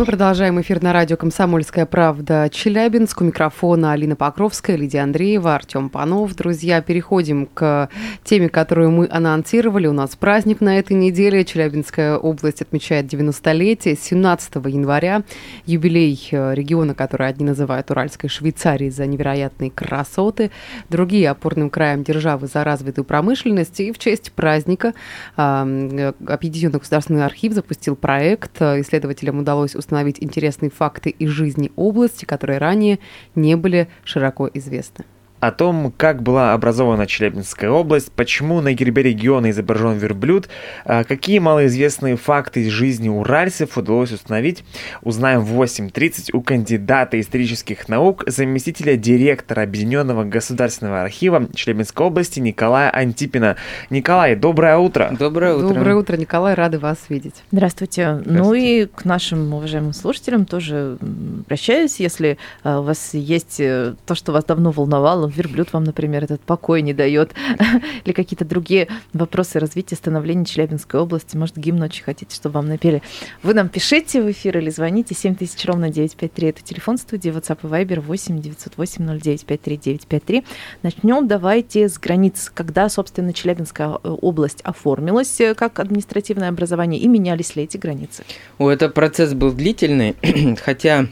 Мы 0.00 0.06
продолжаем 0.06 0.58
эфир 0.58 0.82
на 0.82 0.94
радио 0.94 1.18
«Комсомольская 1.18 1.84
правда» 1.84 2.48
Челябинск. 2.50 3.20
У 3.20 3.24
микрофона 3.24 3.92
Алина 3.92 4.16
Покровская, 4.16 4.76
Лидия 4.76 5.00
Андреева, 5.00 5.54
Артем 5.54 5.90
Панов. 5.90 6.34
Друзья, 6.34 6.80
переходим 6.80 7.44
к 7.44 7.90
теме, 8.24 8.48
которую 8.48 8.92
мы 8.92 9.06
анонсировали. 9.10 9.88
У 9.88 9.92
нас 9.92 10.16
праздник 10.16 10.62
на 10.62 10.78
этой 10.78 10.94
неделе. 10.94 11.44
Челябинская 11.44 12.16
область 12.16 12.62
отмечает 12.62 13.12
90-летие. 13.12 13.94
17 13.94 14.54
января 14.68 15.22
юбилей 15.66 16.18
э, 16.30 16.54
региона, 16.54 16.94
который 16.94 17.28
одни 17.28 17.44
называют 17.44 17.90
Уральской 17.90 18.30
Швейцарией 18.30 18.90
за 18.90 19.04
невероятные 19.04 19.70
красоты, 19.70 20.50
другие 20.88 21.28
опорным 21.28 21.68
краем 21.68 22.04
державы 22.04 22.46
за 22.46 22.64
развитую 22.64 23.04
промышленность. 23.04 23.78
И 23.80 23.92
в 23.92 23.98
честь 23.98 24.32
праздника 24.32 24.94
э, 25.36 26.12
Объединенный 26.26 26.78
государственный 26.78 27.26
архив 27.26 27.52
запустил 27.52 27.96
проект. 27.96 28.62
Исследователям 28.62 29.40
удалось 29.40 29.74
установить 29.74 29.89
интересные 30.20 30.70
факты 30.70 31.10
из 31.10 31.30
жизни 31.30 31.72
области, 31.76 32.24
которые 32.24 32.58
ранее 32.58 32.98
не 33.34 33.56
были 33.56 33.88
широко 34.04 34.48
известны. 34.52 35.04
О 35.40 35.50
том, 35.50 35.92
как 35.96 36.22
была 36.22 36.52
образована 36.52 37.06
Челябинская 37.06 37.70
область, 37.70 38.12
почему 38.12 38.60
на 38.60 38.72
гербе 38.72 39.02
региона 39.02 39.50
изображен 39.50 39.98
верблюд, 39.98 40.48
а 40.84 41.04
какие 41.04 41.38
малоизвестные 41.38 42.16
факты 42.16 42.62
из 42.62 42.68
жизни 42.68 43.08
уральцев 43.08 43.76
удалось 43.76 44.12
установить, 44.12 44.64
узнаем 45.02 45.40
в 45.40 45.60
8.30 45.60 46.30
у 46.34 46.42
кандидата 46.42 47.18
исторических 47.18 47.88
наук, 47.88 48.24
заместителя 48.26 48.96
директора 48.96 49.62
Объединенного 49.62 50.24
государственного 50.24 51.02
архива 51.02 51.48
Челябинской 51.54 52.06
области 52.06 52.38
Николая 52.40 52.90
Антипина. 52.90 53.56
Николай, 53.88 54.36
доброе 54.36 54.76
утро. 54.76 55.14
Доброе 55.18 55.54
утро. 55.54 55.74
Доброе 55.74 55.96
утро, 55.96 56.16
Николай, 56.16 56.54
рады 56.54 56.78
вас 56.78 56.98
видеть. 57.08 57.36
Здравствуйте. 57.50 58.20
Здравствуйте. 58.20 58.40
Ну 58.42 58.54
и 58.54 58.86
к 58.86 59.04
нашим 59.04 59.54
уважаемым 59.54 59.92
слушателям 59.92 60.44
тоже 60.44 60.98
обращаюсь, 61.00 61.98
если 61.98 62.38
а, 62.62 62.80
у 62.80 62.82
вас 62.82 63.14
есть 63.14 63.60
э, 63.60 63.94
то, 64.06 64.14
что 64.14 64.32
вас 64.32 64.44
давно 64.44 64.70
волновало, 64.70 65.29
верблюд 65.30 65.72
вам, 65.72 65.84
например, 65.84 66.24
этот 66.24 66.40
покой 66.42 66.82
не 66.82 66.92
дает, 66.92 67.32
или 68.04 68.12
какие-то 68.12 68.44
другие 68.44 68.88
вопросы 69.12 69.58
развития, 69.58 69.96
становления 69.96 70.44
Челябинской 70.44 71.00
области, 71.00 71.36
может, 71.36 71.56
гимн 71.56 71.82
очень 71.82 72.04
хотите, 72.04 72.34
чтобы 72.34 72.54
вам 72.54 72.68
напели. 72.68 73.02
Вы 73.42 73.54
нам 73.54 73.68
пишите 73.68 74.22
в 74.22 74.30
эфир 74.30 74.58
или 74.58 74.70
звоните 74.70 75.14
7000 75.14 75.64
ровно 75.66 75.90
953, 75.90 76.48
это 76.48 76.62
телефон 76.62 76.98
студии, 76.98 77.30
WhatsApp 77.30 77.58
и 77.62 77.66
Viber 77.66 78.00
8 78.00 78.40
908 78.40 79.20
0953 79.20 79.76
953. 79.76 80.44
Начнем 80.82 81.26
давайте 81.26 81.88
с 81.88 81.98
границ, 81.98 82.50
когда, 82.52 82.88
собственно, 82.88 83.32
Челябинская 83.32 83.88
э, 83.88 84.08
область 84.08 84.60
оформилась 84.62 85.40
э, 85.40 85.54
как 85.54 85.78
административное 85.78 86.48
образование 86.48 87.00
и 87.00 87.08
менялись 87.08 87.56
ли 87.56 87.64
эти 87.64 87.76
границы? 87.76 88.24
О, 88.58 88.70
это 88.70 88.88
процесс 88.88 89.34
был 89.34 89.52
длительный, 89.52 90.16
хотя 90.62 91.06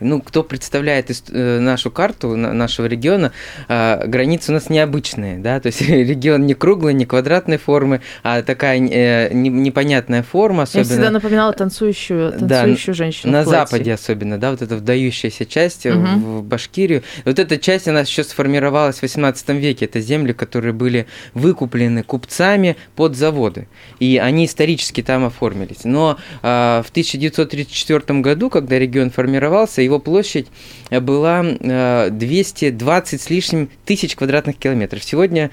ну, 0.00 0.20
кто 0.20 0.42
представляет 0.42 1.10
э, 1.30 1.58
нашу 1.58 1.90
карту 1.90 2.36
нашего 2.36 2.86
региона, 2.86 3.32
а, 3.68 4.06
границы 4.06 4.50
у 4.50 4.54
нас 4.54 4.70
необычные, 4.70 5.38
да, 5.38 5.60
то 5.60 5.68
есть 5.68 5.80
регион 5.88 6.46
не 6.46 6.54
круглый, 6.54 6.94
не 6.94 7.06
квадратной 7.06 7.58
формы, 7.58 8.00
а 8.22 8.42
такая 8.42 8.78
э, 8.78 9.32
непонятная 9.32 10.22
форма, 10.22 10.64
особенно... 10.64 10.86
Я 10.86 10.92
всегда 10.92 11.10
напоминала 11.10 11.52
танцующую, 11.52 12.32
танцующую 12.32 12.94
да, 12.94 12.98
женщину 12.98 13.32
На 13.32 13.44
западе 13.44 13.92
особенно, 13.92 14.38
да, 14.38 14.50
вот 14.50 14.62
эта 14.62 14.76
вдающаяся 14.76 15.46
часть 15.46 15.86
угу. 15.86 15.98
в 15.98 16.42
Башкирию. 16.44 17.02
Вот 17.24 17.38
эта 17.38 17.58
часть, 17.58 17.88
она 17.88 18.00
еще 18.00 18.24
сформировалась 18.24 18.98
в 18.98 19.02
18 19.02 19.48
веке, 19.50 19.84
это 19.84 20.00
земли, 20.00 20.32
которые 20.32 20.72
были 20.72 21.06
выкуплены 21.34 22.02
купцами 22.02 22.76
под 22.96 23.16
заводы, 23.16 23.68
и 23.98 24.18
они 24.22 24.46
исторически 24.46 25.02
там 25.02 25.24
оформились. 25.24 25.84
Но 25.84 26.18
а, 26.42 26.82
в 26.82 26.90
1934 26.90 28.20
году, 28.20 28.50
когда 28.50 28.78
регион 28.78 29.10
формировался, 29.10 29.73
его 29.82 29.98
площадь 29.98 30.46
была 30.90 31.42
220 31.42 33.14
э, 33.20 33.22
с 33.22 33.30
лишним 33.30 33.70
тысяч 33.84 34.16
квадратных 34.16 34.56
километров. 34.56 35.02
Сегодня 35.02 35.50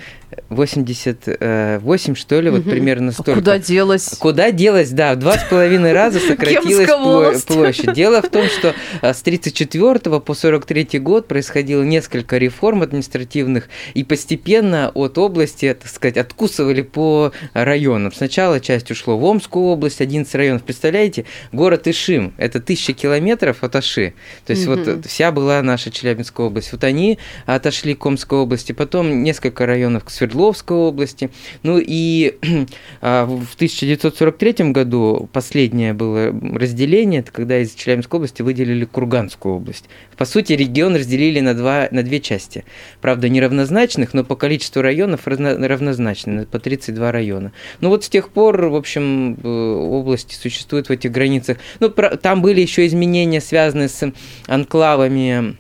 88, 0.50 2.16
что 2.16 2.40
ли, 2.40 2.50
вот 2.50 2.64
примерно 2.64 3.09
а 3.09 3.14
столько. 3.14 3.36
Куда 3.36 3.59
делась? 3.59 4.09
Куда 4.20 4.52
делась, 4.52 4.90
да, 4.92 5.14
в 5.14 5.20
два 5.20 5.38
с 5.38 5.44
половиной 5.44 5.94
раза 5.94 6.20
сократилась 6.28 7.44
площадь. 7.44 7.94
Дело 7.94 8.22
в 8.22 8.30
том, 8.30 8.46
что 8.48 8.74
э, 9.02 9.14
с 9.14 9.22
34 9.22 10.20
по 10.20 10.34
43 10.34 11.00
год 11.00 11.28
происходило 11.28 11.84
несколько 11.84 12.38
реформ 12.38 12.82
административных, 12.82 13.70
и 13.94 14.03
постепенно 14.03 14.92
от 14.94 15.18
области, 15.18 15.76
так 15.80 15.90
сказать, 15.90 16.18
откусывали 16.18 16.82
по 16.82 17.32
районам. 17.53 18.14
Сначала 18.14 18.59
часть 18.59 18.92
ушло 18.92 19.18
в 19.18 19.26
Омскую 19.26 19.66
область, 19.66 20.02
11 20.02 20.34
районов. 20.36 20.64
Представляете, 20.64 21.26
город 21.52 21.88
Ишим, 21.88 22.34
это 22.38 22.59
тысяча 22.59 22.94
километров 22.94 23.64
от 23.64 23.76
Аши. 23.76 24.10
То 24.45 24.51
есть 24.51 24.66
mm-hmm. 24.66 24.95
вот 24.95 25.05
вся 25.05 25.31
была 25.31 25.61
наша 25.61 25.91
Челябинская 25.91 26.47
область. 26.47 26.72
Вот 26.72 26.83
они 26.83 27.17
отошли 27.45 27.94
к 27.94 28.05
Омской 28.05 28.39
области, 28.39 28.72
потом 28.72 29.23
несколько 29.23 29.66
районов 29.66 30.05
к 30.05 30.09
Свердловской 30.09 30.77
области. 30.77 31.29
Ну 31.63 31.79
и 31.79 32.38
а, 33.01 33.25
в 33.25 33.55
1943 33.55 34.72
году 34.72 35.29
последнее 35.31 35.94
было 35.94 36.27
разделение, 36.53 37.22
это 37.22 37.31
когда 37.31 37.59
из 37.59 37.73
Челябинской 37.73 38.17
области 38.17 38.41
выделили 38.41 38.85
Курганскую 38.85 39.55
область. 39.55 39.85
По 40.17 40.25
сути, 40.25 40.53
регион 40.53 40.95
разделили 40.95 41.39
на, 41.39 41.53
два, 41.53 41.88
на 41.91 42.03
две 42.03 42.19
части. 42.19 42.63
Правда, 43.01 43.28
неравнозначных, 43.29 44.13
но 44.13 44.23
по 44.23 44.35
количеству 44.35 44.81
районов 44.81 45.22
равнозначны, 45.25 46.45
по 46.45 46.59
32 46.59 47.11
района. 47.11 47.51
Ну 47.79 47.89
вот 47.89 48.03
с 48.03 48.09
тех 48.09 48.29
пор, 48.29 48.67
в 48.67 48.75
общем, 48.75 49.38
э, 49.41 49.47
области 49.47 50.35
существуют 50.35 50.89
в 50.89 50.91
этих 50.91 51.11
границах. 51.11 51.57
Ну, 51.79 51.89
там 51.89 52.41
были 52.41 52.61
еще 52.61 52.85
изменения, 52.85 53.41
связанные 53.41 53.89
с 53.89 54.00
анклавами 54.47 55.57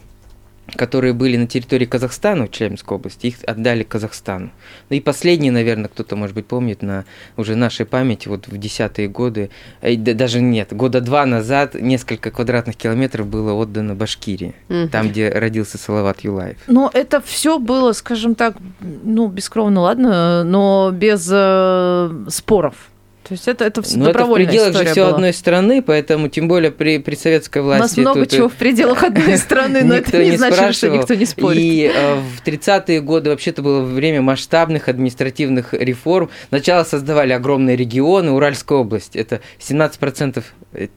которые 0.75 1.13
были 1.13 1.37
на 1.37 1.47
территории 1.47 1.85
Казахстана, 1.85 2.45
в 2.45 2.51
Челябинской 2.51 2.97
области, 2.97 3.27
их 3.27 3.35
отдали 3.45 3.83
Казахстану. 3.83 4.51
Ну 4.89 4.95
и 4.95 4.99
последние, 4.99 5.51
наверное, 5.51 5.89
кто-то, 5.89 6.15
может 6.15 6.35
быть, 6.35 6.45
помнит 6.45 6.81
на 6.81 7.05
уже 7.37 7.55
нашей 7.55 7.85
памяти, 7.85 8.27
вот 8.27 8.47
в 8.47 8.57
десятые 8.57 9.07
годы, 9.07 9.49
э, 9.81 9.95
даже 9.95 10.41
нет, 10.41 10.73
года 10.73 11.01
два 11.01 11.25
назад 11.25 11.75
несколько 11.75 12.31
квадратных 12.31 12.75
километров 12.75 13.27
было 13.27 13.53
отдано 13.53 13.95
Башкирии, 13.95 14.55
угу. 14.69 14.89
там, 14.89 15.09
где 15.09 15.29
родился 15.29 15.77
Салават 15.77 16.21
Юлаев. 16.21 16.57
Но 16.67 16.89
это 16.93 17.21
все 17.21 17.59
было, 17.59 17.93
скажем 17.93 18.35
так, 18.35 18.55
ну, 18.79 19.27
бескровно, 19.27 19.81
ладно, 19.81 20.43
но 20.43 20.91
без 20.91 21.27
э, 21.31 22.25
споров. 22.29 22.90
То 23.23 23.33
есть 23.33 23.47
это, 23.47 23.65
это 23.65 23.81
все 23.81 23.97
Но 23.97 24.09
это 24.09 24.25
в 24.25 24.33
пределах 24.33 24.75
же 24.75 24.85
все 24.85 25.07
одной 25.07 25.31
страны, 25.33 25.81
поэтому 25.81 26.27
тем 26.27 26.47
более 26.47 26.71
при, 26.71 26.97
при 26.97 27.15
советской 27.15 27.61
власти... 27.61 27.99
У 27.99 28.03
нас 28.03 28.15
много 28.15 28.25
чего 28.25 28.49
в 28.49 28.53
пределах 28.53 29.03
одной 29.03 29.37
страны, 29.37 29.83
но 29.83 29.95
это 29.95 30.23
не 30.23 30.37
значит, 30.37 30.75
что 30.75 30.89
никто 30.89 31.13
не 31.13 31.25
спорит. 31.25 31.61
И 31.61 31.91
э, 31.93 32.15
в 32.15 32.45
30-е 32.45 33.01
годы 33.01 33.29
вообще-то 33.29 33.61
было 33.61 33.81
время 33.81 34.21
масштабных 34.21 34.89
административных 34.89 35.73
реформ. 35.73 36.29
Сначала 36.49 36.83
создавали 36.83 37.33
огромные 37.33 37.75
регионы, 37.75 38.31
Уральская 38.31 38.79
область, 38.79 39.15
это 39.15 39.41
17% 39.59 40.43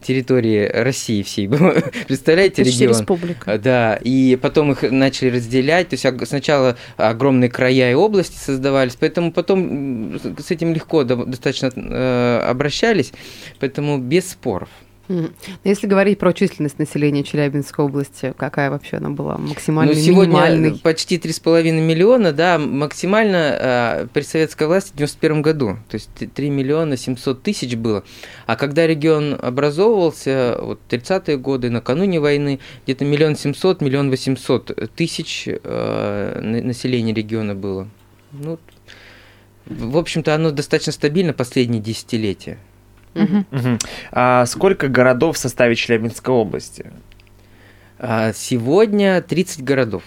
территории 0.01 0.67
России 0.67 1.21
всей. 1.21 1.47
Представляете, 2.07 2.63
Почти 2.63 2.83
регион? 2.83 2.99
республика. 2.99 3.57
Да, 3.57 3.95
и 3.95 4.37
потом 4.41 4.71
их 4.71 4.83
начали 4.83 5.29
разделять, 5.29 5.89
то 5.89 5.95
есть 5.95 6.27
сначала 6.27 6.77
огромные 6.97 7.49
края 7.49 7.91
и 7.91 7.95
области 7.95 8.37
создавались, 8.37 8.95
поэтому 8.95 9.31
потом 9.31 10.19
с 10.39 10.51
этим 10.51 10.73
легко 10.73 11.03
достаточно 11.03 11.71
э, 11.75 12.39
обращались, 12.47 13.11
поэтому 13.59 13.97
без 13.97 14.31
споров. 14.31 14.69
Если 15.63 15.87
говорить 15.87 16.17
про 16.19 16.33
численность 16.33 16.79
населения 16.79 17.23
Челябинской 17.23 17.85
области, 17.85 18.33
какая 18.37 18.69
вообще 18.69 18.97
она 18.97 19.09
была 19.09 19.37
максимально 19.37 19.93
ну, 19.93 19.99
сегодня 19.99 20.31
минимальной? 20.31 20.79
почти 20.79 21.17
3,5 21.17 21.71
миллиона, 21.71 22.31
да, 22.31 22.57
максимально 22.57 23.57
э, 23.59 24.07
при 24.13 24.21
советской 24.21 24.67
власти 24.67 24.91
в 24.93 24.95
91 24.95 25.41
году, 25.41 25.77
то 25.89 25.95
есть 25.95 26.09
3 26.33 26.49
миллиона 26.49 26.97
700 26.97 27.43
тысяч 27.43 27.75
было. 27.75 28.03
А 28.47 28.55
когда 28.55 28.87
регион 28.87 29.37
образовывался, 29.39 30.57
вот 30.59 30.79
30-е 30.89 31.37
годы, 31.37 31.69
накануне 31.69 32.19
войны, 32.19 32.59
где-то 32.85 33.05
миллион 33.05 33.35
семьсот, 33.35 33.81
миллион 33.81 34.09
восемьсот 34.09 34.71
тысяч 34.95 35.47
э, 35.47 36.39
населения 36.41 37.13
региона 37.13 37.53
было. 37.53 37.87
Ну, 38.31 38.59
в 39.65 39.97
общем-то, 39.97 40.33
оно 40.33 40.51
достаточно 40.51 40.91
стабильно 40.91 41.33
последние 41.33 41.81
десятилетия. 41.81 42.57
Угу. 43.15 43.45
Угу. 43.51 43.77
А 44.11 44.45
сколько 44.45 44.87
городов 44.87 45.37
в 45.37 45.39
составе 45.39 45.75
Челябинской 45.75 46.33
области? 46.33 46.91
А 47.97 48.33
сегодня 48.33 49.21
30 49.21 49.63
городов 49.63 50.03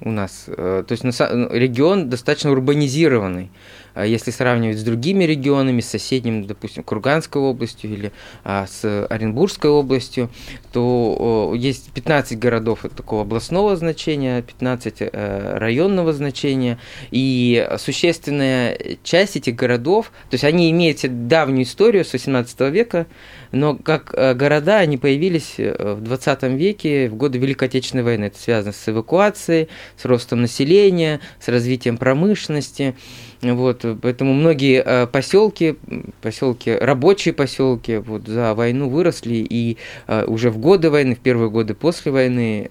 у 0.00 0.10
нас. 0.10 0.44
Э, 0.46 0.84
то 0.86 0.92
есть 0.92 1.04
регион 1.04 2.08
достаточно 2.08 2.50
урбанизированный. 2.50 3.50
А, 3.94 4.06
если 4.06 4.30
сравнивать 4.30 4.78
с 4.78 4.82
другими 4.82 5.24
регионами, 5.24 5.80
с 5.80 5.88
соседним, 5.88 6.46
допустим, 6.46 6.82
Курганской 6.82 7.40
областью 7.40 7.90
или 7.90 8.12
а, 8.44 8.66
с 8.66 9.06
Оренбургской 9.06 9.70
областью, 9.70 10.30
то 10.72 11.52
есть 11.56 11.92
15 11.92 12.38
городов 12.38 12.84
такого 12.96 13.22
областного 13.22 13.76
значения, 13.76 14.42
15 14.42 14.94
э, 15.00 15.58
районного 15.58 16.12
значения, 16.12 16.78
и 17.10 17.68
существенная 17.78 18.78
часть 19.02 19.36
этих 19.36 19.56
городов, 19.56 20.12
то 20.30 20.34
есть 20.34 20.44
они 20.44 20.70
имеют 20.70 21.00
давнюю 21.28 21.64
историю 21.64 22.04
с 22.04 22.12
18 22.12 22.60
века, 22.72 23.06
но 23.52 23.74
как 23.74 24.14
э, 24.14 24.34
города 24.34 24.78
они 24.78 24.96
появились 24.96 25.54
э, 25.58 25.94
в 25.94 26.02
20 26.02 26.42
веке, 26.44 27.08
в 27.08 27.16
годы 27.16 27.38
Великой 27.38 27.68
Отечественной 27.68 28.04
войны. 28.04 28.26
Это 28.26 28.38
связано 28.38 28.72
с 28.72 28.88
эвакуацией, 28.88 29.68
с 29.96 30.04
ростом 30.04 30.42
населения, 30.42 31.20
с 31.40 31.48
развитием 31.48 31.96
промышленности. 31.96 32.94
Вот, 33.42 33.84
поэтому 34.02 34.34
многие 34.34 34.82
э, 34.84 35.06
поселки, 35.06 35.76
поселки, 36.20 36.72
рабочие 36.72 37.32
поселки 37.32 37.96
вот, 37.96 38.26
за 38.26 38.54
войну 38.54 38.88
выросли, 38.88 39.46
и 39.48 39.78
уже 40.26 40.50
в 40.50 40.58
годы 40.58 40.90
войны, 40.90 41.14
в 41.14 41.20
первые 41.20 41.50
годы 41.50 41.74
после 41.74 42.12
войны, 42.12 42.68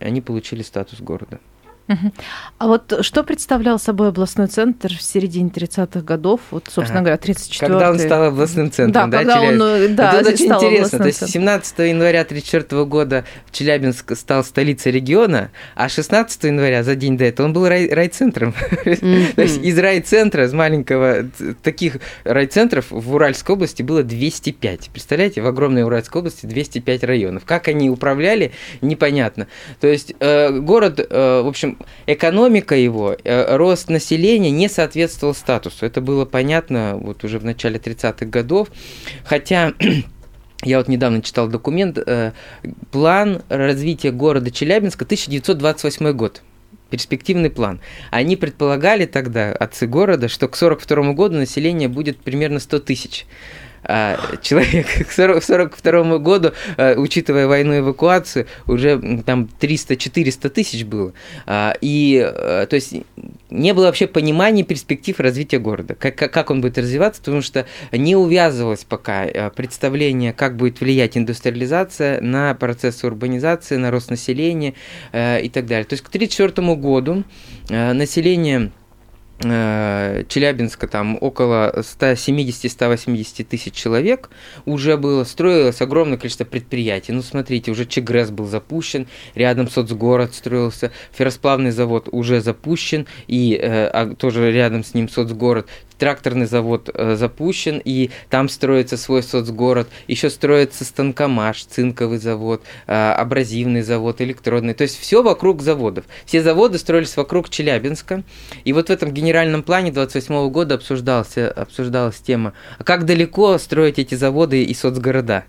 они 0.00 0.20
получили 0.20 0.62
статус 0.62 1.00
города. 1.00 1.38
А 1.86 2.66
вот 2.66 2.98
что 3.02 3.22
представлял 3.24 3.78
собой 3.78 4.08
областной 4.08 4.46
центр 4.46 4.94
в 4.94 5.02
середине 5.02 5.50
30-х 5.50 6.00
годов, 6.00 6.40
вот, 6.50 6.64
собственно 6.66 7.00
ага. 7.00 7.10
говоря, 7.10 7.18
34 7.18 7.72
Когда 7.72 7.90
он 7.90 7.98
стал 7.98 8.24
областным 8.24 8.72
центром, 8.72 9.10
да? 9.10 9.18
Да, 9.18 9.18
когда 9.18 9.42
он, 9.42 9.62
э, 9.62 9.88
да, 9.88 10.20
Это 10.20 10.30
очень 10.30 10.46
интересно. 10.46 10.98
То 10.98 11.06
есть 11.06 11.28
17 11.28 11.78
января 11.80 12.24
34 12.24 12.84
года 12.86 13.24
Челябинск 13.50 14.16
стал 14.16 14.44
столицей 14.44 14.92
региона, 14.92 15.50
а 15.74 15.88
16 15.88 16.44
января, 16.44 16.82
за 16.82 16.94
день 16.94 17.18
до 17.18 17.24
этого, 17.24 17.46
он 17.46 17.52
был 17.52 17.68
рай, 17.68 17.88
райцентром. 17.88 18.54
То 18.84 19.42
есть 19.42 19.62
из 19.62 19.78
райцентра, 19.78 20.44
из 20.44 20.54
маленького, 20.54 21.26
таких 21.62 21.98
райцентров 22.24 22.86
в 22.90 23.14
Уральской 23.14 23.56
области 23.56 23.82
было 23.82 24.02
205. 24.02 24.90
Представляете, 24.90 25.42
в 25.42 25.46
огромной 25.46 25.82
Уральской 25.82 26.20
области 26.20 26.46
205 26.46 27.04
районов. 27.04 27.44
Как 27.44 27.68
они 27.68 27.90
управляли, 27.90 28.52
непонятно. 28.80 29.48
То 29.80 29.86
есть 29.86 30.14
э, 30.18 30.50
город, 30.50 30.98
э, 30.98 31.42
в 31.42 31.46
общем, 31.46 31.73
экономика 32.06 32.74
его, 32.74 33.16
э, 33.22 33.56
рост 33.56 33.88
населения 33.88 34.50
не 34.50 34.68
соответствовал 34.68 35.34
статусу. 35.34 35.86
Это 35.86 36.00
было 36.00 36.24
понятно 36.24 36.96
вот 36.96 37.24
уже 37.24 37.38
в 37.38 37.44
начале 37.44 37.78
30-х 37.78 38.26
годов. 38.26 38.68
Хотя 39.24 39.72
я 40.62 40.78
вот 40.78 40.88
недавно 40.88 41.22
читал 41.22 41.48
документ, 41.48 41.98
э, 41.98 42.32
план 42.90 43.42
развития 43.48 44.10
города 44.10 44.50
Челябинска 44.50 45.04
1928 45.04 46.12
год 46.12 46.42
перспективный 46.90 47.50
план. 47.50 47.80
Они 48.12 48.36
предполагали 48.36 49.06
тогда, 49.06 49.52
отцы 49.52 49.88
города, 49.88 50.28
что 50.28 50.46
к 50.46 50.54
1942 50.54 51.12
году 51.14 51.36
население 51.38 51.88
будет 51.88 52.18
примерно 52.18 52.60
100 52.60 52.78
тысяч. 52.80 53.26
А, 53.84 54.18
человек 54.42 54.86
к 55.08 55.12
1942 55.12 56.18
году, 56.18 56.52
а, 56.76 56.94
учитывая 56.96 57.46
войну 57.46 57.74
и 57.74 57.78
эвакуацию, 57.80 58.46
уже 58.66 59.22
там 59.24 59.48
300-400 59.60 60.48
тысяч 60.48 60.84
было. 60.84 61.12
А, 61.46 61.74
и, 61.80 62.18
то 62.68 62.74
есть, 62.74 62.94
не 63.50 63.74
было 63.74 63.86
вообще 63.86 64.06
понимания 64.06 64.64
перспектив 64.64 65.18
развития 65.20 65.58
города, 65.58 65.94
как, 65.94 66.16
как 66.16 66.50
он 66.50 66.60
будет 66.60 66.78
развиваться, 66.78 67.20
потому 67.20 67.42
что 67.42 67.66
не 67.92 68.16
увязывалось 68.16 68.84
пока 68.84 69.50
представление, 69.50 70.32
как 70.32 70.56
будет 70.56 70.80
влиять 70.80 71.16
индустриализация 71.16 72.20
на 72.20 72.54
процесс 72.54 73.04
урбанизации, 73.04 73.76
на 73.76 73.90
рост 73.90 74.10
населения 74.10 74.74
и 75.12 75.50
так 75.52 75.66
далее. 75.66 75.84
То 75.84 75.94
есть 75.94 76.02
к 76.02 76.08
1934 76.08 76.74
году 76.76 77.24
население 77.68 78.72
Челябинска 79.44 80.86
там 80.86 81.18
около 81.20 81.72
170-180 81.80 83.44
тысяч 83.44 83.74
человек 83.74 84.30
уже 84.64 84.96
было, 84.96 85.24
строилось 85.24 85.80
огромное 85.80 86.18
количество 86.18 86.44
предприятий. 86.44 87.12
Ну, 87.12 87.22
смотрите, 87.22 87.70
уже 87.70 87.86
Чегрес 87.86 88.30
был 88.30 88.46
запущен, 88.46 89.06
рядом 89.34 89.68
соцгород 89.68 90.34
строился, 90.34 90.92
ферросплавный 91.12 91.70
завод 91.70 92.08
уже 92.10 92.40
запущен, 92.40 93.06
и 93.26 93.58
э, 93.60 93.86
а, 93.86 94.14
тоже 94.14 94.50
рядом 94.52 94.84
с 94.84 94.94
ним 94.94 95.08
соцгород 95.08 95.68
тракторный 95.98 96.46
завод 96.46 96.90
э, 96.92 97.16
запущен, 97.16 97.80
и 97.84 98.10
там 98.30 98.48
строится 98.48 98.96
свой 98.96 99.22
соцгород, 99.22 99.88
еще 100.08 100.30
строится 100.30 100.84
станкомаш, 100.84 101.64
цинковый 101.64 102.18
завод, 102.18 102.62
э, 102.86 102.92
абразивный 102.92 103.82
завод, 103.82 104.20
электродный, 104.20 104.74
то 104.74 104.82
есть 104.82 104.98
все 104.98 105.22
вокруг 105.22 105.62
заводов. 105.62 106.04
Все 106.26 106.42
заводы 106.42 106.78
строились 106.78 107.16
вокруг 107.16 107.48
Челябинска, 107.48 108.22
и 108.64 108.72
вот 108.72 108.88
в 108.88 108.90
этом 108.90 109.12
генеральном 109.12 109.62
плане 109.62 109.92
28 109.92 110.50
года 110.50 110.74
обсуждался, 110.74 111.50
обсуждалась 111.50 112.16
тема, 112.16 112.52
а 112.78 112.84
как 112.84 113.04
далеко 113.04 113.58
строить 113.58 113.98
эти 113.98 114.14
заводы 114.14 114.64
и 114.64 114.74
соцгорода 114.74 115.44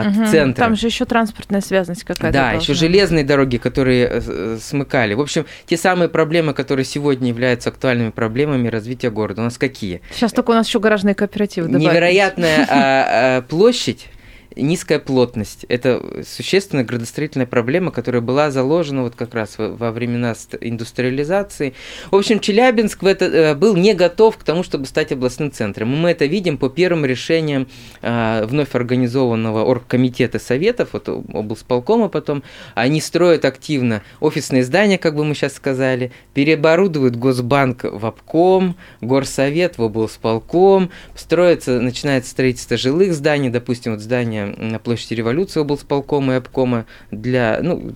от 0.00 0.06
угу, 0.08 0.26
центра. 0.26 0.64
Там 0.64 0.76
же 0.76 0.86
еще 0.86 1.04
транспортная 1.04 1.60
связность 1.60 2.04
какая-то. 2.04 2.36
Да, 2.36 2.52
еще 2.52 2.74
железные 2.74 3.24
дороги, 3.24 3.56
которые 3.56 4.06
э, 4.06 4.20
э, 4.26 4.58
смыкали. 4.60 5.14
В 5.14 5.20
общем, 5.20 5.46
те 5.66 5.76
самые 5.76 6.08
проблемы, 6.08 6.54
которые 6.54 6.84
сегодня 6.84 7.28
являются 7.28 7.70
актуальными 7.70 8.10
проблемами 8.10 8.68
развития 8.68 9.10
города, 9.10 9.40
у 9.40 9.44
нас 9.44 9.58
какие? 9.58 10.00
Сейчас 10.12 10.32
только 10.32 10.50
у 10.50 10.54
нас 10.54 10.66
еще 10.66 10.80
гаражные 10.80 11.14
кооперативы. 11.14 11.68
Добавить. 11.68 11.86
Невероятная 11.86 12.66
а, 12.68 13.38
а, 13.38 13.42
площадь 13.42 14.08
низкая 14.56 14.98
плотность. 14.98 15.66
Это 15.68 16.02
существенная 16.26 16.84
градостроительная 16.84 17.46
проблема, 17.46 17.90
которая 17.90 18.22
была 18.22 18.50
заложена 18.50 19.02
вот 19.02 19.14
как 19.14 19.34
раз 19.34 19.56
во 19.58 19.92
времена 19.92 20.34
индустриализации. 20.60 21.74
В 22.10 22.16
общем, 22.16 22.40
Челябинск 22.40 23.02
в 23.02 23.06
это, 23.06 23.26
э, 23.26 23.54
был 23.54 23.76
не 23.76 23.94
готов 23.94 24.36
к 24.38 24.42
тому, 24.42 24.62
чтобы 24.62 24.86
стать 24.86 25.12
областным 25.12 25.52
центром. 25.52 25.88
Мы 25.88 26.10
это 26.10 26.24
видим 26.26 26.58
по 26.58 26.68
первым 26.68 27.04
решениям 27.04 27.68
а, 28.02 28.44
вновь 28.46 28.74
организованного 28.74 29.64
оргкомитета 29.64 30.38
советов, 30.38 30.90
вот 30.92 31.08
облсполкома 31.08 32.08
потом. 32.08 32.42
Они 32.74 33.00
строят 33.00 33.44
активно 33.44 34.02
офисные 34.20 34.64
здания, 34.64 34.98
как 34.98 35.14
бы 35.14 35.24
мы 35.24 35.34
сейчас 35.34 35.54
сказали, 35.54 36.12
переоборудуют 36.34 37.16
Госбанк 37.16 37.84
в 37.84 38.06
обком, 38.06 38.76
Горсовет 39.00 39.78
в 39.78 39.82
облсполком, 39.82 40.90
строится, 41.14 41.80
начинается 41.80 42.30
строительство 42.30 42.76
жилых 42.76 43.12
зданий, 43.14 43.50
допустим, 43.50 43.92
вот 43.92 44.00
здание 44.00 44.45
на 44.56 44.78
площади 44.78 45.14
революции 45.14 45.60
облсполкома 45.60 46.34
и 46.34 46.36
обкома 46.36 46.86
для, 47.10 47.60
ну, 47.62 47.92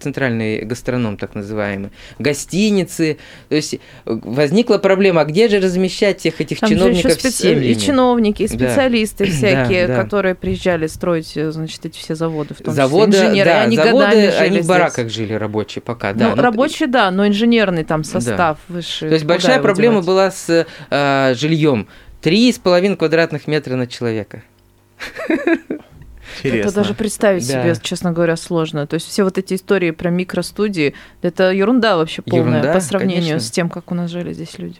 центральный 0.00 0.62
гастроном 0.62 1.16
так 1.16 1.34
называемый, 1.34 1.90
гостиницы. 2.18 3.18
То 3.48 3.54
есть 3.54 3.74
э, 3.74 3.78
возникла 4.04 4.78
проблема, 4.78 5.22
а 5.22 5.24
где 5.24 5.48
же 5.48 5.60
размещать 5.60 6.20
всех 6.20 6.40
этих 6.40 6.60
Там 6.60 6.70
чиновников 6.70 7.12
специ... 7.12 7.30
семьями? 7.30 7.66
И 7.66 7.78
чиновники, 7.78 8.42
и 8.42 8.48
специалисты 8.48 9.26
да. 9.26 9.30
всякие, 9.30 9.86
да, 9.86 9.96
да. 9.96 10.02
которые 10.02 10.34
приезжали 10.34 10.86
строить, 10.86 11.36
э, 11.36 11.50
значит, 11.52 11.84
эти 11.86 11.98
все 11.98 12.14
заводы, 12.14 12.54
в 12.54 12.58
том 12.58 12.74
заводы, 12.74 13.12
числе 13.12 13.26
инженеры. 13.26 13.50
Да, 13.50 13.62
они 13.62 13.76
заводы, 13.76 14.30
жили 14.30 14.36
они 14.36 14.60
в 14.60 14.66
бараках 14.66 15.08
жили 15.10 15.34
рабочие 15.34 15.82
пока, 15.82 16.12
да. 16.12 16.30
Ну, 16.30 16.36
ну 16.36 16.42
рабочие, 16.42 16.88
да, 16.88 17.10
но 17.10 17.26
инженерный 17.26 17.84
там 17.84 18.04
состав 18.04 18.58
да. 18.68 18.74
выше. 18.74 19.08
То 19.08 19.14
есть 19.14 19.24
большая 19.24 19.60
проблема 19.60 19.94
девать? 19.94 20.06
была 20.06 20.30
с 20.30 20.66
э, 20.90 21.34
жильем. 21.34 21.88
Три 22.20 22.52
с 22.52 22.58
половиной 22.58 22.96
квадратных 22.96 23.48
метра 23.48 23.74
на 23.74 23.86
человека. 23.88 24.42
Интересно. 26.38 26.68
Это 26.68 26.74
даже 26.74 26.94
представить 26.94 27.46
да. 27.46 27.62
себе, 27.62 27.82
честно 27.82 28.12
говоря, 28.12 28.36
сложно. 28.36 28.86
То 28.86 28.94
есть 28.94 29.06
все 29.06 29.24
вот 29.24 29.38
эти 29.38 29.54
истории 29.54 29.90
про 29.90 30.10
микростудии, 30.10 30.94
это 31.20 31.52
ерунда 31.52 31.96
вообще 31.96 32.22
полная 32.22 32.60
ерунда, 32.60 32.72
по 32.72 32.80
сравнению 32.80 33.22
конечно. 33.22 33.48
с 33.48 33.50
тем, 33.50 33.68
как 33.68 33.90
у 33.92 33.94
нас 33.94 34.10
жили 34.10 34.32
здесь 34.32 34.58
люди. 34.58 34.78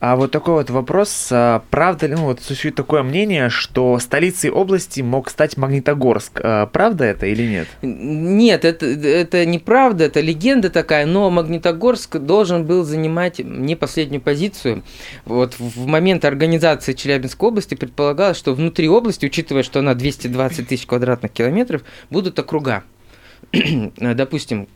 А 0.00 0.16
вот 0.16 0.30
такой 0.30 0.54
вот 0.54 0.70
вопрос. 0.70 1.28
А, 1.30 1.62
правда 1.70 2.06
ли, 2.06 2.14
ну 2.14 2.24
вот 2.24 2.40
существует 2.40 2.74
такое 2.74 3.02
мнение, 3.02 3.50
что 3.50 3.98
столицей 3.98 4.50
области 4.50 5.02
мог 5.02 5.28
стать 5.28 5.58
Магнитогорск. 5.58 6.40
А, 6.42 6.66
правда 6.66 7.04
это 7.04 7.26
или 7.26 7.42
нет? 7.42 7.68
Нет, 7.82 8.64
это, 8.64 8.86
это 8.86 9.44
неправда, 9.44 10.04
это 10.04 10.20
легенда 10.20 10.70
такая, 10.70 11.04
но 11.04 11.28
Магнитогорск 11.28 12.16
должен 12.16 12.64
был 12.64 12.82
занимать 12.84 13.40
не 13.40 13.76
последнюю 13.76 14.22
позицию. 14.22 14.82
Вот 15.26 15.56
в 15.58 15.86
момент 15.86 16.24
организации 16.24 16.94
Челябинской 16.94 17.50
области 17.50 17.74
предполагалось, 17.74 18.38
что 18.38 18.54
внутри 18.54 18.88
области, 18.88 19.26
учитывая, 19.26 19.62
что 19.62 19.80
она 19.80 19.94
220 19.94 20.66
тысяч 20.66 20.86
квадратных 20.86 21.30
километров, 21.30 21.82
будут 22.08 22.38
округа. 22.38 22.84
допустим, 23.96 24.68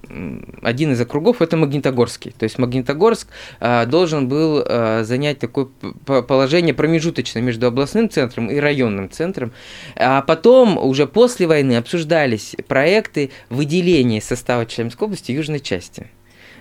один 0.62 0.92
из 0.92 1.00
округов 1.00 1.42
это 1.42 1.56
Магнитогорский. 1.56 2.34
То 2.36 2.44
есть 2.44 2.58
Магнитогорск 2.58 3.28
а, 3.60 3.86
должен 3.86 4.28
был 4.28 4.64
а, 4.66 5.04
занять 5.04 5.38
такое 5.38 5.68
положение 6.04 6.74
промежуточное 6.74 7.42
между 7.42 7.66
областным 7.66 8.10
центром 8.10 8.50
и 8.50 8.56
районным 8.56 9.10
центром. 9.10 9.52
А 9.96 10.22
потом, 10.22 10.76
уже 10.78 11.06
после 11.06 11.46
войны, 11.46 11.76
обсуждались 11.76 12.56
проекты 12.66 13.30
выделения 13.48 14.20
состава 14.20 14.66
Челябинской 14.66 15.06
области 15.06 15.32
южной 15.32 15.60
части. 15.60 16.08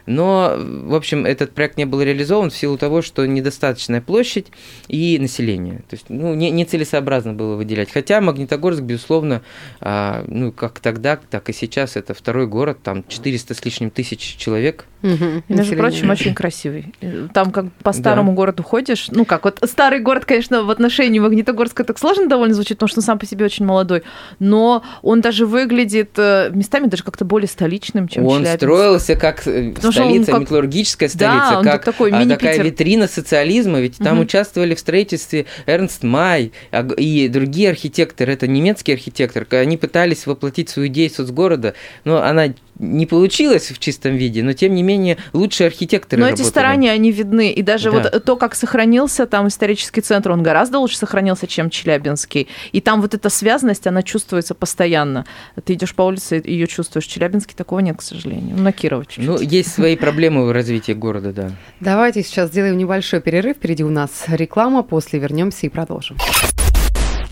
Но, 0.06 0.56
в 0.58 0.96
общем, 0.96 1.26
этот 1.26 1.54
проект 1.54 1.78
не 1.78 1.86
был 1.86 2.02
реализован 2.02 2.50
в 2.50 2.56
силу 2.56 2.78
того, 2.78 3.02
что 3.02 3.26
недостаточная 3.26 4.02
площадь 4.02 4.48
и 4.88 5.18
население. 5.20 5.78
То 5.90 5.96
есть, 5.96 6.06
ну, 6.10 6.34
не, 6.34 6.52
нецелесообразно 6.52 7.34
было 7.34 7.56
выделять. 7.56 7.92
Хотя 7.92 8.20
Магнитогорск, 8.22 8.82
безусловно, 8.82 9.42
а, 9.80 10.24
ну, 10.28 10.52
как 10.52 10.80
тогда, 10.80 11.18
так 11.18 11.50
и 11.50 11.54
сейчас, 11.54 11.96
это 11.96 12.14
второй 12.14 12.48
город, 12.48 12.80
там 12.84 13.04
400 13.08 13.54
с 13.54 13.66
лишним 13.66 13.90
тысяч 13.92 14.36
человек. 14.38 14.86
Угу. 15.04 15.44
Между 15.50 15.76
прочим, 15.76 16.10
очень 16.10 16.34
красивый. 16.34 16.94
Там 17.34 17.52
как 17.52 17.72
по 17.84 17.92
старому 17.92 18.32
да. 18.32 18.36
городу 18.36 18.64
ходишь, 18.64 19.08
ну 19.12 19.26
как, 19.26 19.44
вот 19.44 19.60
старый 19.64 20.00
город, 20.00 20.26
конечно, 20.26 20.64
в 20.64 20.70
отношении 20.70 21.20
Магнитогорска 21.20 21.84
так 21.84 22.00
сложно 22.00 22.28
довольно 22.28 22.54
звучит, 22.54 22.78
потому 22.78 22.88
что 22.88 23.00
он 23.00 23.04
сам 23.04 23.20
по 23.20 23.26
себе 23.26 23.46
очень 23.46 23.66
молодой, 23.66 24.04
но 24.40 24.84
он 25.02 25.20
даже 25.20 25.46
выглядит 25.46 26.12
э, 26.18 26.52
местами 26.54 26.88
даже 26.88 27.04
как-то 27.04 27.26
более 27.26 27.50
столичным, 27.50 28.08
чем 28.08 28.26
Он 28.26 28.44
Челябинск. 28.44 28.56
строился 28.56 29.16
как 29.16 29.46
э, 29.46 29.72
потому 29.74 29.93
столица, 29.94 30.32
как... 30.32 30.42
металлургическая 30.42 31.10
столица, 31.10 31.62
да, 31.64 31.72
как 31.72 31.86
такой 31.86 32.12
а, 32.12 32.26
такая 32.28 32.62
витрина 32.62 33.08
социализма, 33.08 33.80
ведь 33.80 33.98
там 33.98 34.18
угу. 34.18 34.24
участвовали 34.24 34.76
в 34.76 34.80
строительстве 34.80 35.46
Эрнст 35.66 36.04
Май 36.04 36.52
и 36.98 37.28
другие 37.28 37.70
архитекторы, 37.70 38.34
это 38.34 38.48
немецкие 38.48 38.96
архитекторы, 38.96 39.46
они 39.52 39.78
пытались 39.78 40.26
воплотить 40.26 40.70
свою 40.70 40.88
идею 40.88 41.10
соцгорода, 41.10 41.74
но 42.04 42.22
она 42.22 42.54
не 42.80 43.06
получилось 43.06 43.72
в 43.72 43.80
чистом 43.80 44.16
виде, 44.16 44.44
но 44.44 44.54
тем 44.54 44.74
не 44.74 44.84
менее 44.84 45.18
лучшие 45.34 45.68
архитекторы 45.68 46.20
Но 46.20 46.28
работали. 46.28 46.46
эти 46.46 46.50
старания, 46.50 46.92
они 46.92 47.12
видны. 47.12 47.52
И 47.52 47.62
даже 47.62 47.92
да. 47.92 48.00
вот 48.12 48.24
то, 48.24 48.36
как 48.36 48.56
сохранился 48.56 49.26
там 49.26 49.48
исторический 49.48 50.02
центр, 50.02 50.32
он 50.32 50.44
гораздо 50.44 50.80
лучше 50.80 50.98
сохранился, 50.98 51.48
чем 51.48 51.70
Челябинский. 51.70 52.48
И 52.72 52.82
там 52.82 53.02
вот 53.02 53.14
эта 53.14 53.30
связанность, 53.30 53.88
она 53.88 54.02
чувствуется 54.04 54.56
постоянно. 54.56 55.26
Ты 55.64 55.74
идешь 55.74 55.94
по 55.94 56.04
улице, 56.04 56.42
ее 56.44 56.68
чувствуешь. 56.68 57.06
В 57.06 57.10
Челябинске 57.10 57.54
такого 57.56 57.80
нет, 57.80 57.98
к 57.98 58.02
сожалению. 58.02 58.56
Ну, 58.56 58.64
на 58.64 58.72
Кирова 58.72 59.06
чуть-чуть. 59.06 59.26
Ну, 59.26 59.40
есть 59.40 59.74
свои 59.74 59.96
проблемы 59.96 60.46
в 60.46 60.52
развитии 60.52 60.94
города, 60.94 61.32
да. 61.32 61.52
Давайте 61.80 62.24
сейчас 62.24 62.50
сделаем 62.50 62.78
небольшой 62.78 63.22
перерыв. 63.22 63.58
Впереди 63.58 63.84
у 63.84 63.90
нас 63.90 64.26
реклама, 64.28 64.84
после 64.84 65.20
вернемся 65.20 65.68
и 65.68 65.70
продолжим. 65.70 66.18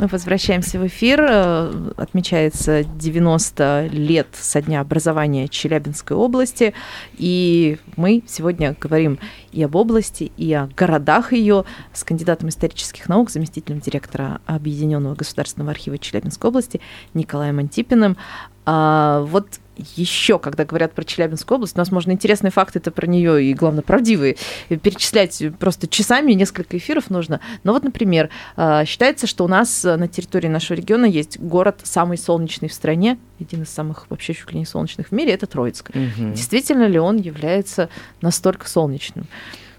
Мы 0.02 0.08
возвращаемся 0.08 0.80
в 0.80 0.88
эфир. 0.88 1.22
Э, 1.22 1.92
отмечается 1.96 2.84
90 2.84 3.90
лет 3.92 4.30
со 4.34 4.60
дня 4.60 4.82
образования 4.82 5.48
Челябинской 5.48 6.18
области. 6.18 6.74
И 7.20 7.78
мы 7.98 8.24
сегодня 8.28 8.76
говорим 8.82 9.20
и 9.52 9.62
об 9.62 9.76
области, 9.76 10.32
и 10.38 10.52
о 10.54 10.70
городах 10.76 11.34
ее 11.34 11.66
с 11.94 12.04
кандидатом 12.04 12.50
исторических 12.50 13.10
наук, 13.10 13.30
заместителем 13.30 13.80
директора 13.80 14.42
Объединенного 14.48 15.14
государственного 15.14 15.70
архива 15.70 16.00
Челябинской 16.00 16.50
области 16.50 16.82
Николаем 17.14 17.60
Антипиным. 17.60 18.18
А 18.66 19.22
вот 19.22 19.48
еще, 19.96 20.38
когда 20.38 20.66
говорят 20.66 20.94
про 20.94 21.04
Челябинскую 21.04 21.56
область, 21.56 21.76
у 21.76 21.80
нас 21.80 21.92
можно 21.92 22.12
интересные 22.12 22.52
факты 22.52 22.80
это 22.80 22.92
про 22.92 23.08
нее 23.08 23.44
и, 23.44 23.54
главное, 23.54 23.82
правдивые 23.82 24.38
перечислять 24.70 25.42
просто 25.60 25.88
часами, 25.88 26.34
несколько 26.34 26.78
эфиров 26.78 27.10
нужно. 27.10 27.40
Но 27.64 27.74
вот, 27.74 27.84
например, 27.84 28.30
а, 28.56 28.86
считается, 28.86 29.28
что 29.28 29.46
у 29.46 29.48
нас 29.48 29.84
на 29.84 30.08
территории 30.08 30.48
нашего 30.48 30.78
региона 30.78 31.06
есть 31.06 31.40
город 31.40 31.80
самый 31.84 32.18
солнечный 32.18 32.70
в 32.70 32.74
стране, 32.74 33.18
один 33.40 33.64
из 33.64 33.70
самых 33.70 34.06
вообще 34.10 34.34
чуть 34.34 34.52
ли 34.52 34.60
не 34.60 34.66
солнечных 34.66 35.08
в 35.08 35.12
мире, 35.12 35.34
это 35.34 35.48
Троицк. 35.48 35.90
Угу. 35.90 36.32
Действительно 36.34 36.88
ли 36.88 37.00
он 37.00 37.18
является 37.18 37.90
настолько 38.22 38.70
солнечным? 38.70 39.26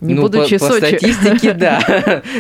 Не 0.03 0.15
ну, 0.15 0.23
будучи 0.23 0.59
по, 0.59 0.67
Сочи. 0.67 0.81
По 0.81 0.87
статистике, 0.89 1.53
да. 1.55 1.81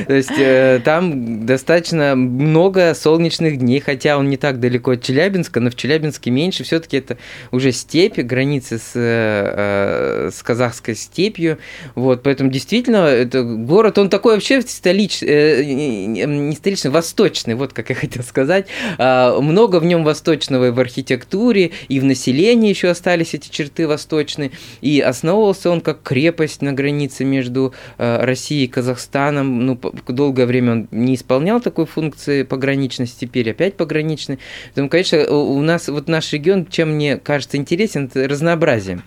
То 0.06 0.12
есть 0.12 0.32
э, 0.36 0.80
там 0.84 1.46
достаточно 1.46 2.16
много 2.16 2.92
солнечных 2.92 3.58
дней, 3.58 3.78
хотя 3.78 4.18
он 4.18 4.28
не 4.28 4.36
так 4.36 4.58
далеко 4.58 4.92
от 4.92 5.02
Челябинска, 5.02 5.60
но 5.60 5.70
в 5.70 5.76
Челябинске 5.76 6.32
меньше. 6.32 6.64
Все-таки 6.64 6.96
это 6.96 7.18
уже 7.52 7.70
степь, 7.70 8.18
границы 8.18 8.78
с, 8.78 8.92
э, 8.94 10.30
с 10.32 10.42
казахской 10.42 10.96
степью. 10.96 11.58
Вот, 11.94 12.24
поэтому 12.24 12.50
действительно, 12.50 13.06
это 13.06 13.44
город, 13.44 13.96
он 13.96 14.10
такой 14.10 14.34
вообще 14.34 14.60
столичный, 14.62 15.28
э, 15.28 15.64
не 15.64 16.56
столичный, 16.56 16.90
восточный, 16.90 17.54
вот 17.54 17.72
как 17.72 17.90
я 17.90 17.94
хотел 18.02 18.24
сказать. 18.24 18.66
А, 18.98 19.40
много 19.40 19.78
в 19.78 19.84
нем 19.84 20.02
восточного 20.02 20.68
и 20.68 20.70
в 20.70 20.80
архитектуре, 20.80 21.70
и 21.86 22.00
в 22.00 22.04
населении 22.04 22.70
еще 22.70 22.88
остались 22.88 23.34
эти 23.34 23.48
черты 23.50 23.86
восточные. 23.86 24.50
И 24.80 25.00
основывался 25.00 25.70
он 25.70 25.80
как 25.80 26.02
крепость 26.02 26.60
на 26.60 26.72
границе 26.72 27.24
между 27.24 27.51
между 27.52 27.74
э, 27.98 28.24
Россией 28.24 28.64
и 28.64 28.68
Казахстаном. 28.68 29.66
Ну, 29.66 29.78
долгое 30.08 30.46
время 30.46 30.72
он 30.72 30.88
не 30.90 31.14
исполнял 31.14 31.60
такой 31.60 31.86
функции 31.86 32.42
пограничности, 32.42 33.26
теперь 33.26 33.50
опять 33.50 33.76
пограничный. 33.76 34.38
Поэтому, 34.68 34.88
конечно, 34.88 35.18
у 35.28 35.62
нас 35.62 35.88
вот 35.88 36.08
наш 36.08 36.32
регион, 36.32 36.66
чем 36.66 36.94
мне 36.94 37.18
кажется 37.18 37.56
интересен, 37.56 38.06
это 38.06 38.28
разнообразие. 38.28 39.02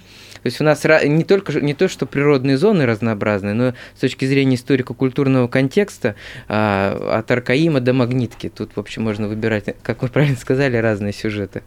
То 0.46 0.48
есть 0.48 0.62
у 0.62 0.64
нас 0.64 0.84
не 0.84 1.24
только 1.24 1.60
не 1.60 1.74
то, 1.74 1.88
что 1.88 2.06
природные 2.06 2.58
зоны 2.58 2.86
разнообразные, 2.86 3.56
но 3.56 3.74
с 3.96 4.00
точки 4.00 4.26
зрения 4.26 4.58
историко-культурного 4.58 5.48
контекста 5.48 6.14
а, 6.48 7.18
от 7.18 7.32
Аркаима 7.32 7.80
до 7.80 7.94
Магнитки. 7.94 8.50
Тут, 8.50 8.76
в 8.76 8.80
общем, 8.80 9.02
можно 9.02 9.28
выбирать, 9.28 9.76
как 9.82 10.04
вы 10.04 10.08
правильно 10.10 10.38
сказали, 10.38 10.78
разные 10.78 11.14
сюжеты. 11.14 11.64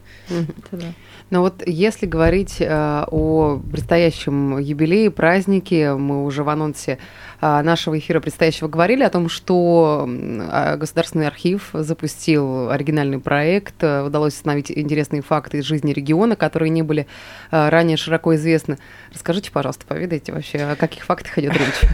Но 1.29 1.41
вот 1.41 1.61
если 1.65 2.07
говорить 2.07 2.57
э, 2.59 3.05
о 3.07 3.61
предстоящем 3.71 4.57
юбилее, 4.57 5.11
празднике, 5.11 5.93
мы 5.93 6.25
уже 6.25 6.43
в 6.43 6.49
анонсе 6.49 6.97
э, 7.39 7.61
нашего 7.61 7.99
эфира 7.99 8.19
предстоящего 8.19 8.67
говорили 8.67 9.03
о 9.03 9.09
том, 9.09 9.29
что 9.29 10.07
э, 10.07 10.77
Государственный 10.77 11.27
архив 11.27 11.69
запустил 11.73 12.71
оригинальный 12.71 13.19
проект, 13.19 13.75
э, 13.83 14.01
удалось 14.01 14.33
установить 14.33 14.71
интересные 14.71 15.21
факты 15.21 15.59
из 15.59 15.65
жизни 15.65 15.93
региона, 15.93 16.35
которые 16.35 16.71
не 16.71 16.81
были 16.81 17.05
э, 17.51 17.69
ранее 17.69 17.97
широко 17.97 18.33
известны. 18.35 18.79
Расскажите, 19.13 19.51
пожалуйста, 19.51 19.85
поведайте 19.85 20.33
вообще, 20.33 20.59
о 20.59 20.75
каких 20.75 21.05
фактах 21.05 21.37
идет 21.37 21.53
речь? 21.53 21.89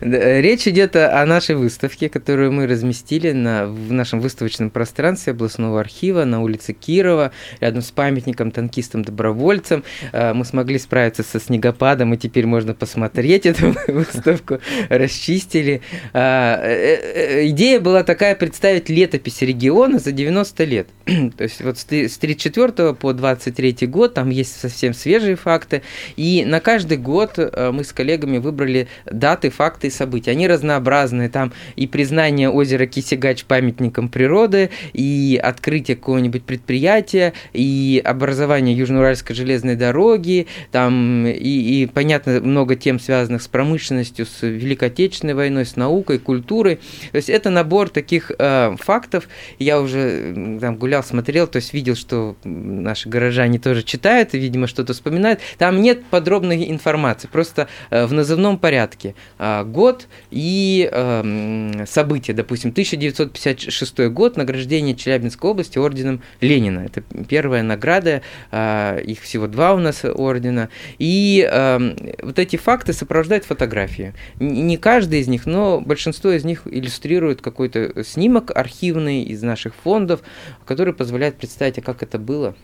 Речь 0.00 0.66
идет 0.66 0.96
о 0.96 1.24
нашей 1.26 1.54
выставке, 1.54 2.08
которую 2.08 2.52
мы 2.52 2.66
разместили 2.66 3.32
на, 3.32 3.66
в 3.66 3.92
нашем 3.92 4.20
выставочном 4.20 4.70
пространстве 4.70 5.32
областного 5.32 5.80
архива 5.80 6.24
на 6.24 6.42
улице 6.42 6.72
Кирова, 6.72 7.30
рядом 7.60 7.82
с 7.82 7.90
памятником 7.90 8.47
танкистам-добровольцам. 8.50 9.84
Э, 10.12 10.32
мы 10.32 10.44
смогли 10.44 10.78
справиться 10.78 11.22
со 11.22 11.40
снегопадом, 11.40 12.14
и 12.14 12.16
теперь 12.16 12.46
можно 12.46 12.74
посмотреть 12.74 13.46
эту 13.46 13.74
выставку, 13.88 14.58
расчистили. 14.88 15.82
А, 16.12 16.60
э, 16.62 17.42
э, 17.42 17.48
идея 17.48 17.80
была 17.80 18.02
такая 18.02 18.34
представить 18.34 18.88
летопись 18.88 19.42
региона 19.42 19.98
за 19.98 20.12
90 20.12 20.64
лет. 20.64 20.88
То 21.36 21.44
есть 21.44 21.60
вот 21.62 21.78
с 21.78 21.84
34 21.84 22.94
по 22.94 23.12
23 23.12 23.86
год 23.86 24.14
там 24.14 24.30
есть 24.30 24.60
совсем 24.60 24.94
свежие 24.94 25.36
факты, 25.36 25.82
и 26.16 26.44
на 26.44 26.60
каждый 26.60 26.98
год 26.98 27.38
мы 27.38 27.84
с 27.84 27.92
коллегами 27.92 28.38
выбрали 28.38 28.88
даты, 29.06 29.50
факты 29.50 29.88
и 29.88 29.90
события. 29.90 30.32
Они 30.32 30.46
разнообразные, 30.48 31.28
там 31.28 31.52
и 31.76 31.86
признание 31.86 32.50
озера 32.50 32.86
Кисигач 32.86 33.44
памятником 33.44 34.08
природы, 34.08 34.70
и 34.92 35.38
открытие 35.42 35.96
какого-нибудь 35.96 36.44
предприятия, 36.44 37.32
и 37.52 38.00
образование 38.04 38.37
Южноуральской 38.46 39.34
железной 39.34 39.76
дороги, 39.76 40.46
там 40.70 41.26
и, 41.26 41.82
и, 41.82 41.86
понятно, 41.86 42.40
много 42.40 42.76
тем, 42.76 42.98
связанных 43.00 43.42
с 43.42 43.48
промышленностью, 43.48 44.26
с 44.26 44.42
Великой 44.42 44.88
Отечественной 44.88 45.34
войной, 45.34 45.64
с 45.66 45.76
наукой, 45.76 46.18
культурой. 46.18 46.76
То 47.10 47.16
есть 47.16 47.30
это 47.30 47.50
набор 47.50 47.88
таких 47.88 48.32
э, 48.38 48.76
фактов. 48.78 49.28
Я 49.58 49.80
уже 49.80 50.58
там 50.60 50.76
гулял, 50.76 51.02
смотрел, 51.02 51.46
то 51.46 51.56
есть 51.56 51.72
видел, 51.72 51.94
что 51.94 52.36
наши 52.44 53.08
горожане 53.08 53.58
тоже 53.58 53.82
читают 53.82 54.34
и, 54.34 54.38
видимо, 54.38 54.66
что-то 54.66 54.92
вспоминают. 54.92 55.40
Там 55.58 55.80
нет 55.80 56.04
подробной 56.06 56.70
информации, 56.70 57.28
просто 57.28 57.68
э, 57.90 58.06
в 58.06 58.12
назывном 58.12 58.58
порядке. 58.58 59.14
Э, 59.38 59.64
год 59.64 60.08
и 60.30 60.88
э, 60.90 61.84
события, 61.86 62.32
допустим, 62.32 62.70
1956 62.70 64.08
год, 64.08 64.36
награждение 64.36 64.94
Челябинской 64.94 65.50
области 65.50 65.78
орденом 65.78 66.22
Ленина. 66.40 66.80
Это 66.80 67.02
первая 67.28 67.62
награда, 67.62 68.22
их 68.52 69.20
всего 69.20 69.46
два 69.46 69.74
у 69.74 69.78
нас 69.78 70.04
ордена. 70.04 70.68
И 70.98 71.48
э, 71.50 72.16
вот 72.22 72.38
эти 72.38 72.56
факты 72.56 72.92
сопровождают 72.92 73.44
фотографии. 73.44 74.14
Не 74.38 74.76
каждый 74.76 75.20
из 75.20 75.28
них, 75.28 75.46
но 75.46 75.80
большинство 75.80 76.30
из 76.30 76.44
них 76.44 76.62
иллюстрирует 76.66 77.40
какой-то 77.40 78.04
снимок 78.04 78.56
архивный 78.56 79.22
из 79.22 79.42
наших 79.42 79.74
фондов, 79.74 80.20
который 80.64 80.92
позволяет 80.92 81.36
представить, 81.36 81.78
а 81.78 81.82
как 81.82 82.02
это 82.02 82.18
было. 82.18 82.54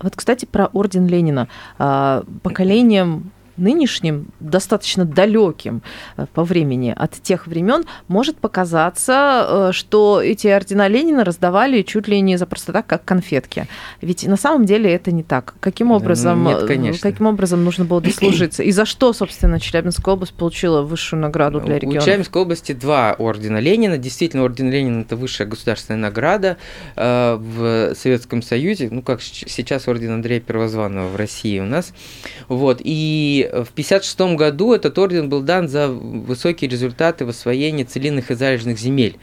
Вот, 0.00 0.14
кстати, 0.14 0.44
про 0.44 0.66
орден 0.66 1.06
Ленина. 1.06 1.48
А, 1.78 2.24
поколением 2.42 3.32
нынешним, 3.58 4.28
достаточно 4.40 5.04
далеким 5.04 5.82
э, 6.16 6.26
по 6.32 6.44
времени 6.44 6.94
от 6.96 7.12
тех 7.12 7.46
времен, 7.46 7.84
может 8.08 8.38
показаться, 8.38 9.46
э, 9.48 9.72
что 9.72 10.20
эти 10.22 10.46
ордена 10.46 10.88
Ленина 10.88 11.24
раздавали 11.24 11.82
чуть 11.82 12.08
ли 12.08 12.20
не 12.20 12.36
за 12.36 12.46
просто 12.46 12.72
так, 12.72 12.86
как 12.86 13.04
конфетки. 13.04 13.66
Ведь 14.00 14.26
на 14.26 14.36
самом 14.36 14.64
деле 14.64 14.92
это 14.92 15.12
не 15.12 15.22
так. 15.22 15.54
Каким 15.60 15.90
образом, 15.90 16.44
Нет, 16.44 16.64
конечно. 16.64 17.10
каким 17.10 17.26
образом 17.26 17.64
нужно 17.64 17.84
было 17.84 18.00
дослужиться? 18.00 18.62
И 18.62 18.70
за 18.70 18.84
что, 18.84 19.12
собственно, 19.12 19.60
Челябинская 19.60 20.14
область 20.14 20.34
получила 20.34 20.82
высшую 20.82 21.20
награду 21.20 21.60
для 21.60 21.78
региона? 21.78 22.00
У 22.00 22.04
Челябинской 22.04 22.42
области 22.42 22.72
два 22.72 23.14
ордена 23.18 23.58
Ленина. 23.58 23.98
Действительно, 23.98 24.44
орден 24.44 24.70
Ленина– 24.70 25.00
это 25.02 25.16
высшая 25.16 25.46
государственная 25.46 26.00
награда 26.00 26.56
э, 26.96 27.36
в 27.38 27.94
Советском 27.94 28.42
Союзе, 28.42 28.88
ну, 28.90 29.02
как 29.02 29.20
сейчас 29.22 29.88
орден 29.88 30.12
Андрея 30.12 30.40
Первозванного 30.40 31.08
в 31.08 31.16
России 31.16 31.58
у 31.60 31.66
нас. 31.66 31.92
Вот. 32.48 32.80
И 32.82 33.47
в 33.50 33.70
1956 33.72 34.36
году 34.36 34.72
этот 34.72 34.98
орден 34.98 35.28
был 35.28 35.40
дан 35.40 35.68
за 35.68 35.88
высокие 35.88 36.70
результаты 36.70 37.24
в 37.24 37.30
освоении 37.30 37.84
целинных 37.84 38.30
и 38.30 38.34
залежных 38.34 38.78
земель. 38.78 39.18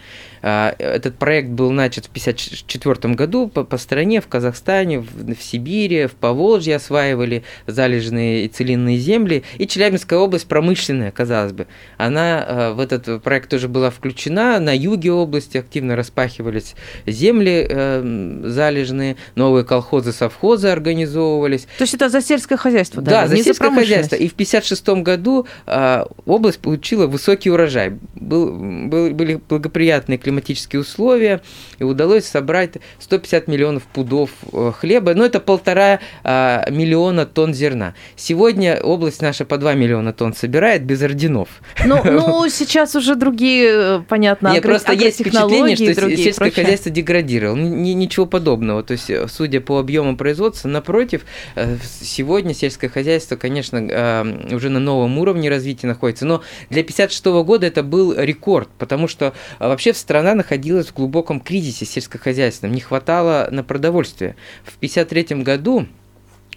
А, 0.48 0.75
этот 0.77 1.17
проект 1.17 1.50
был 1.50 1.72
начат 1.72 2.05
в 2.05 2.10
1954 2.10 3.15
году 3.15 3.48
по, 3.48 3.63
по 3.63 3.77
стране, 3.77 4.22
в 4.22 4.27
Казахстане, 4.27 5.00
в, 5.00 5.34
в 5.34 5.41
Сибири, 5.41 6.05
в 6.05 6.12
Поволжье 6.12 6.75
осваивали 6.75 7.44
залежные 7.65 8.46
и 8.46 8.48
целинные 8.48 9.00
земли. 9.00 9.44
И 9.58 9.65
Челябинская 9.65 10.20
область 10.20 10.48
промышленная, 10.48 11.12
казалось 11.12 11.53
бы. 11.53 11.65
Она 11.98 12.46
а, 12.48 12.74
в 12.74 12.79
этот 12.79 13.24
проект 13.24 13.50
тоже 13.50 13.67
была 13.67 13.89
включена. 13.89 14.60
На 14.60 14.75
юге 14.77 15.12
области 15.12 15.58
активно 15.58 15.96
распахивались 15.96 16.75
земли 17.08 17.65
э, 17.67 18.41
залежные, 18.46 19.15
новые 19.34 19.63
колхозы, 19.65 20.12
совхозы 20.12 20.67
организовывались. 20.67 21.67
То 21.77 21.84
есть 21.84 21.96
это 21.96 22.10
за 22.10 22.22
сельское 22.22 22.58
хозяйство? 22.58 23.01
Да, 23.01 23.24
да 23.24 23.27
за 23.27 23.38
сельское 23.38 23.72
хозяйство. 23.72 24.14
И 24.15 24.27
в 24.27 24.34
1956 24.34 25.03
году 25.03 25.48
э, 25.65 26.05
область 26.25 26.60
получила 26.60 27.07
высокий 27.07 27.50
урожай. 27.50 27.98
Был, 28.15 28.51
был, 28.51 29.12
были 29.12 29.39
благоприятные 29.48 30.17
климатические 30.17 30.81
условия, 30.81 31.41
и 31.79 31.84
удалось 31.84 32.25
собрать 32.25 32.74
150 33.00 33.48
миллионов 33.48 33.84
пудов 33.84 34.29
э, 34.51 34.72
хлеба, 34.77 35.13
но 35.13 35.25
это 35.25 35.39
полтора 35.39 36.00
а, 36.24 36.69
миллиона 36.69 37.25
тонн 37.25 37.53
зерна. 37.53 37.93
Сегодня 38.15 38.79
область 38.81 39.22
наша 39.22 39.45
по 39.45 39.57
2 39.57 39.74
миллиона 39.74 40.13
тонн 40.13 40.34
собирает 40.34 40.84
без 40.84 41.01
орденов. 41.01 41.50
Ну, 41.86 42.01
ну 42.03 42.50
сейчас 42.50 42.95
уже 42.95 43.15
другие, 43.15 43.69
э, 43.69 44.01
понятно, 44.07 44.53
Нет, 44.53 44.63
просто 44.63 44.93
есть 44.93 45.19
впечатление, 45.19 45.75
что 45.75 45.86
сельское 45.93 46.34
прочее. 46.34 46.63
хозяйство 46.63 46.91
деградировало. 46.91 47.55
Ничего 47.55 48.25
подобного. 48.25 48.84
То 48.84 48.93
есть, 48.93 49.10
э, 49.10 49.27
судя 49.27 49.62
по 49.62 49.79
объемам 49.79 50.17
производства, 50.17 50.67
напротив, 50.67 51.25
сегодня 52.01 52.53
сельское 52.53 52.89
хозяйство, 52.89 53.36
конечно, 53.36 53.77
уже 54.52 54.70
на 54.70 54.80
новом 54.80 55.20
уровне 55.20 55.50
развития 55.50 55.88
находится, 55.88 56.26
но 56.26 56.42
для 56.70 56.82
1956 56.82 57.26
года 57.46 57.68
это 57.68 57.84
был 57.84 58.14
рекорд, 58.18 58.70
потому 58.80 59.08
что 59.08 59.34
вообще 59.60 59.94
в 59.94 59.98
стране 59.98 60.16
страна 60.16 60.34
находилась 60.34 60.88
в 60.88 60.94
глубоком 60.94 61.42
кризисе 61.42 61.86
сельскохозяйственном, 61.86 62.74
не 62.74 62.80
хватало 62.80 63.50
на 63.52 63.66
продовольствие. 63.66 64.38
В 64.64 64.78
1953 64.78 65.44
году 65.44 65.88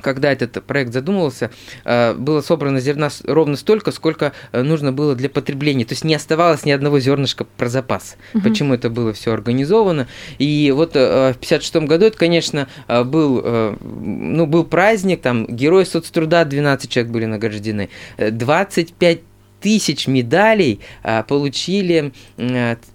когда 0.01 0.33
этот 0.33 0.65
проект 0.65 0.93
задумывался, 0.93 1.51
э, 1.85 2.15
было 2.15 2.41
собрано 2.41 2.81
зерна 2.81 3.09
ровно 3.25 3.57
столько, 3.57 3.93
сколько 3.93 4.33
э, 4.53 4.63
нужно 4.63 4.93
было 4.93 5.15
для 5.15 5.29
потребления. 5.29 5.85
То 5.85 5.93
есть 5.93 6.05
не 6.05 6.15
оставалось 6.15 6.65
ни 6.65 6.71
одного 6.71 7.01
зернышка 7.01 7.45
про 7.45 7.69
запас. 7.69 8.17
Угу. 8.35 8.43
Почему 8.43 8.75
это 8.75 8.91
было 8.91 9.13
все 9.13 9.33
организовано? 9.33 10.09
И 10.39 10.73
вот 10.75 10.97
э, 10.97 11.33
в 11.33 11.37
1956 11.37 11.77
году 11.89 12.07
это, 12.07 12.19
конечно, 12.19 12.69
был, 12.89 13.77
ну, 13.81 14.47
был 14.47 14.65
праздник, 14.65 15.21
там 15.21 15.47
герои 15.47 15.85
соцтруда, 15.85 16.45
12 16.45 16.91
человек 16.91 17.13
были 17.13 17.25
награждены, 17.25 17.89
25 18.19 19.21
тысяч 19.61 20.07
медалей 20.07 20.81
получили 21.27 22.13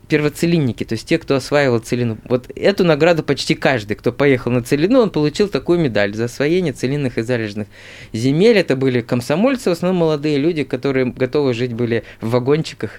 первоцелинники, 0.08 0.84
то 0.84 0.94
есть 0.94 1.08
те, 1.08 1.18
кто 1.18 1.36
осваивал 1.36 1.80
целину. 1.80 2.18
Вот 2.26 2.50
эту 2.56 2.84
награду 2.84 3.24
почти 3.24 3.56
каждый, 3.56 3.96
кто 3.96 4.12
поехал 4.12 4.52
на 4.52 4.62
целину, 4.62 5.00
он 5.00 5.10
получил 5.10 5.48
такую 5.48 5.80
медаль 5.80 6.14
за 6.14 6.26
освоение 6.26 6.74
целинных 6.74 7.18
и 7.18 7.22
залежных 7.22 7.68
земель. 8.12 8.58
Это 8.58 8.76
были 8.76 9.02
комсомольцы, 9.02 9.70
в 9.70 9.74
основном 9.74 10.02
молодые 10.02 10.38
люди, 10.38 10.64
которые 10.64 11.06
готовы 11.06 11.54
жить 11.54 11.74
были 11.74 12.04
в 12.22 12.32
вагончиках. 12.32 12.92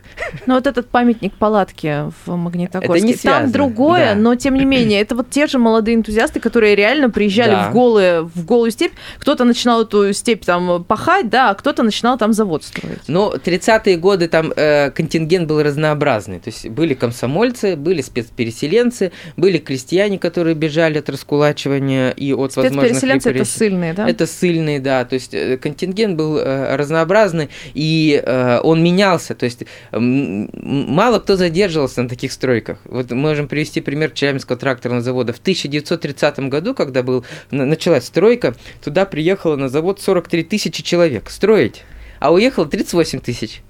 Ну 0.46 0.54
вот 0.54 0.66
этот 0.66 0.88
памятник 0.88 1.34
палатки 1.34 2.10
в 2.24 2.36
Магнитогорске, 2.36 2.98
это 2.98 3.06
не 3.06 3.14
связано. 3.14 3.44
там 3.44 3.52
другое, 3.52 4.14
да. 4.14 4.20
но 4.20 4.34
тем 4.34 4.54
не 4.54 4.64
менее, 4.64 5.00
это 5.00 5.14
вот 5.14 5.30
те 5.30 5.46
же 5.46 5.58
молодые 5.58 5.96
энтузиасты, 5.96 6.40
которые 6.40 6.74
реально 6.74 7.10
приезжали 7.10 7.52
да. 7.52 7.70
в, 7.70 7.72
голые, 7.72 8.22
в 8.22 8.44
голую 8.44 8.70
степь. 8.70 8.92
Кто-то 9.18 9.44
начинал 9.44 9.82
эту 9.82 10.12
степь 10.12 10.44
там 10.44 10.84
пахать, 10.84 11.28
да, 11.28 11.50
а 11.50 11.54
кто-то 11.54 11.82
начинал 11.82 12.18
там 12.18 12.32
завод 12.32 12.64
строить. 12.64 13.00
Ну, 13.08 13.32
30-е 13.34 13.96
годы 13.96 14.28
там 14.28 14.52
э, 14.56 14.90
контингент 14.90 15.48
был 15.48 15.62
разнообразный. 15.62 16.40
То 16.40 16.50
есть 16.50 16.68
были 16.68 16.93
комсомольцы, 16.94 17.76
были 17.76 18.00
спецпереселенцы, 18.00 19.12
были 19.36 19.58
крестьяне, 19.58 20.18
которые 20.18 20.54
бежали 20.54 20.98
от 20.98 21.08
раскулачивания 21.08 22.10
и 22.10 22.32
от 22.32 22.56
возможных 22.56 23.02
репрессий. 23.02 23.30
это 23.30 23.44
ссыльные, 23.44 23.92
да? 23.94 24.08
Это 24.08 24.26
ссыльные, 24.26 24.80
да. 24.80 25.04
То 25.04 25.14
есть 25.14 25.34
э, 25.34 25.56
контингент 25.56 26.16
был 26.16 26.38
э, 26.38 26.76
разнообразный, 26.76 27.50
и 27.74 28.22
э, 28.24 28.60
он 28.62 28.82
менялся. 28.82 29.34
То 29.34 29.44
есть 29.44 29.64
мало 29.92 31.18
кто 31.18 31.36
задерживался 31.36 32.02
на 32.02 32.08
таких 32.08 32.32
стройках. 32.32 32.78
Вот 32.84 33.10
мы 33.10 33.34
можем 33.34 33.48
привести 33.48 33.80
пример 33.80 34.10
Челябинского 34.10 34.56
тракторного 34.56 35.02
завода. 35.02 35.32
В 35.32 35.38
1930 35.38 36.38
году, 36.48 36.74
когда 36.74 37.02
был, 37.02 37.24
началась 37.50 38.04
стройка, 38.04 38.54
туда 38.82 39.04
приехало 39.04 39.56
на 39.56 39.68
завод 39.68 40.00
43 40.00 40.44
тысячи 40.44 40.82
человек 40.82 41.30
строить, 41.30 41.82
а 42.20 42.32
уехало 42.32 42.66
38 42.66 43.20
тысяч. 43.20 43.62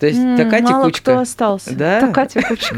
То 0.00 0.06
есть 0.06 0.18
mm, 0.18 0.36
такая 0.38 0.62
мало 0.62 0.86
текучка. 0.86 1.12
кто 1.12 1.20
остался. 1.20 1.74
Да? 1.74 2.00
Такая 2.00 2.26
текучка. 2.26 2.76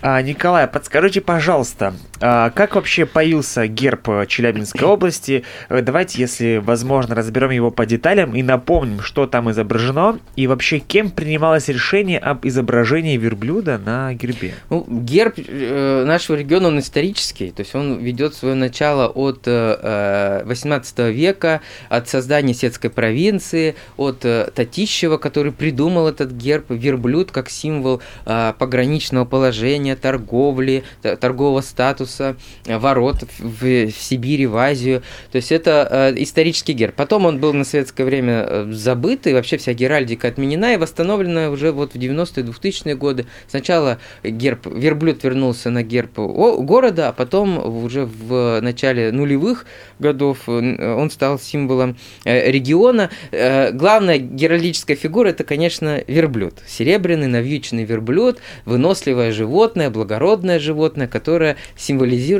А, 0.00 0.20
Николай, 0.20 0.66
подскажите, 0.66 1.20
пожалуйста, 1.20 1.94
а, 2.26 2.48
как 2.48 2.74
вообще 2.74 3.04
появился 3.04 3.66
герб 3.66 4.08
Челябинской 4.28 4.86
области? 4.86 5.44
Э, 5.68 5.82
давайте, 5.82 6.22
если 6.22 6.56
возможно, 6.56 7.14
разберем 7.14 7.50
его 7.50 7.70
по 7.70 7.84
деталям 7.84 8.34
и 8.34 8.42
напомним, 8.42 9.00
что 9.02 9.26
там 9.26 9.50
изображено, 9.50 10.18
и 10.34 10.46
вообще 10.46 10.78
кем 10.78 11.10
принималось 11.10 11.68
решение 11.68 12.18
об 12.18 12.46
изображении 12.46 13.18
верблюда 13.18 13.76
на 13.76 14.14
гербе? 14.14 14.54
Ну, 14.70 14.86
герб 14.88 15.34
э, 15.36 16.04
нашего 16.06 16.36
региона, 16.36 16.68
он 16.68 16.78
исторический, 16.78 17.50
то 17.50 17.60
есть 17.60 17.74
он 17.74 17.98
ведет 17.98 18.34
свое 18.34 18.54
начало 18.54 19.06
от 19.06 19.42
э, 19.44 20.44
18 20.46 20.98
века, 21.14 21.60
от 21.90 22.08
создания 22.08 22.54
сетской 22.54 22.88
провинции, 22.88 23.74
от 23.98 24.24
э, 24.24 24.48
Татищева, 24.54 25.18
который 25.18 25.52
придумал 25.52 26.08
этот 26.08 26.32
герб, 26.32 26.70
верблюд 26.70 27.32
как 27.32 27.50
символ 27.50 28.00
э, 28.24 28.54
пограничного 28.58 29.26
положения, 29.26 29.94
торговли, 29.94 30.84
торгового 31.02 31.60
статуса, 31.60 32.13
э, 32.20 32.34
ворот 32.66 33.24
в, 33.38 33.62
в 33.62 33.90
Сибири, 33.90 34.46
в 34.46 34.56
Азию. 34.56 35.02
То 35.32 35.36
есть 35.36 35.52
это 35.52 35.88
э, 35.90 36.22
исторический 36.22 36.72
герб. 36.72 36.94
Потом 36.94 37.26
он 37.26 37.38
был 37.38 37.52
на 37.52 37.64
советское 37.64 38.04
время 38.04 38.46
э, 38.48 38.66
забыт, 38.72 39.26
и 39.26 39.32
вообще 39.32 39.56
вся 39.56 39.72
геральдика 39.72 40.28
отменена 40.28 40.74
и 40.74 40.76
восстановлена 40.76 41.50
уже 41.50 41.72
вот 41.72 41.92
в 41.92 41.96
90-е, 41.96 42.44
2000-е 42.44 42.94
годы. 42.96 43.26
Сначала 43.48 43.98
герб, 44.22 44.66
верблюд 44.66 45.24
вернулся 45.24 45.70
на 45.70 45.82
герб 45.82 46.14
города, 46.14 47.08
а 47.08 47.12
потом 47.12 47.84
уже 47.84 48.06
в 48.06 48.60
начале 48.60 49.12
нулевых 49.12 49.66
годов 49.98 50.48
он 50.48 51.10
стал 51.10 51.38
символом 51.38 51.96
региона. 52.24 53.10
Главная 53.32 54.18
геральдическая 54.18 54.96
фигура– 54.96 55.28
это, 55.30 55.44
конечно, 55.44 56.02
верблюд. 56.06 56.54
Серебряный, 56.66 57.28
навьюченный 57.28 57.84
верблюд, 57.84 58.38
выносливое 58.64 59.32
животное, 59.32 59.90
благородное 59.90 60.58
животное, 60.58 61.08
которое 61.08 61.56
символизирует 61.76 61.93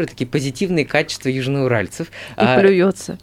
такие 0.06 0.26
позитивные 0.26 0.84
качества 0.84 1.28
южноуральцев. 1.28 2.08
И 2.08 2.10
а, 2.36 2.58
плюется. 2.58 3.18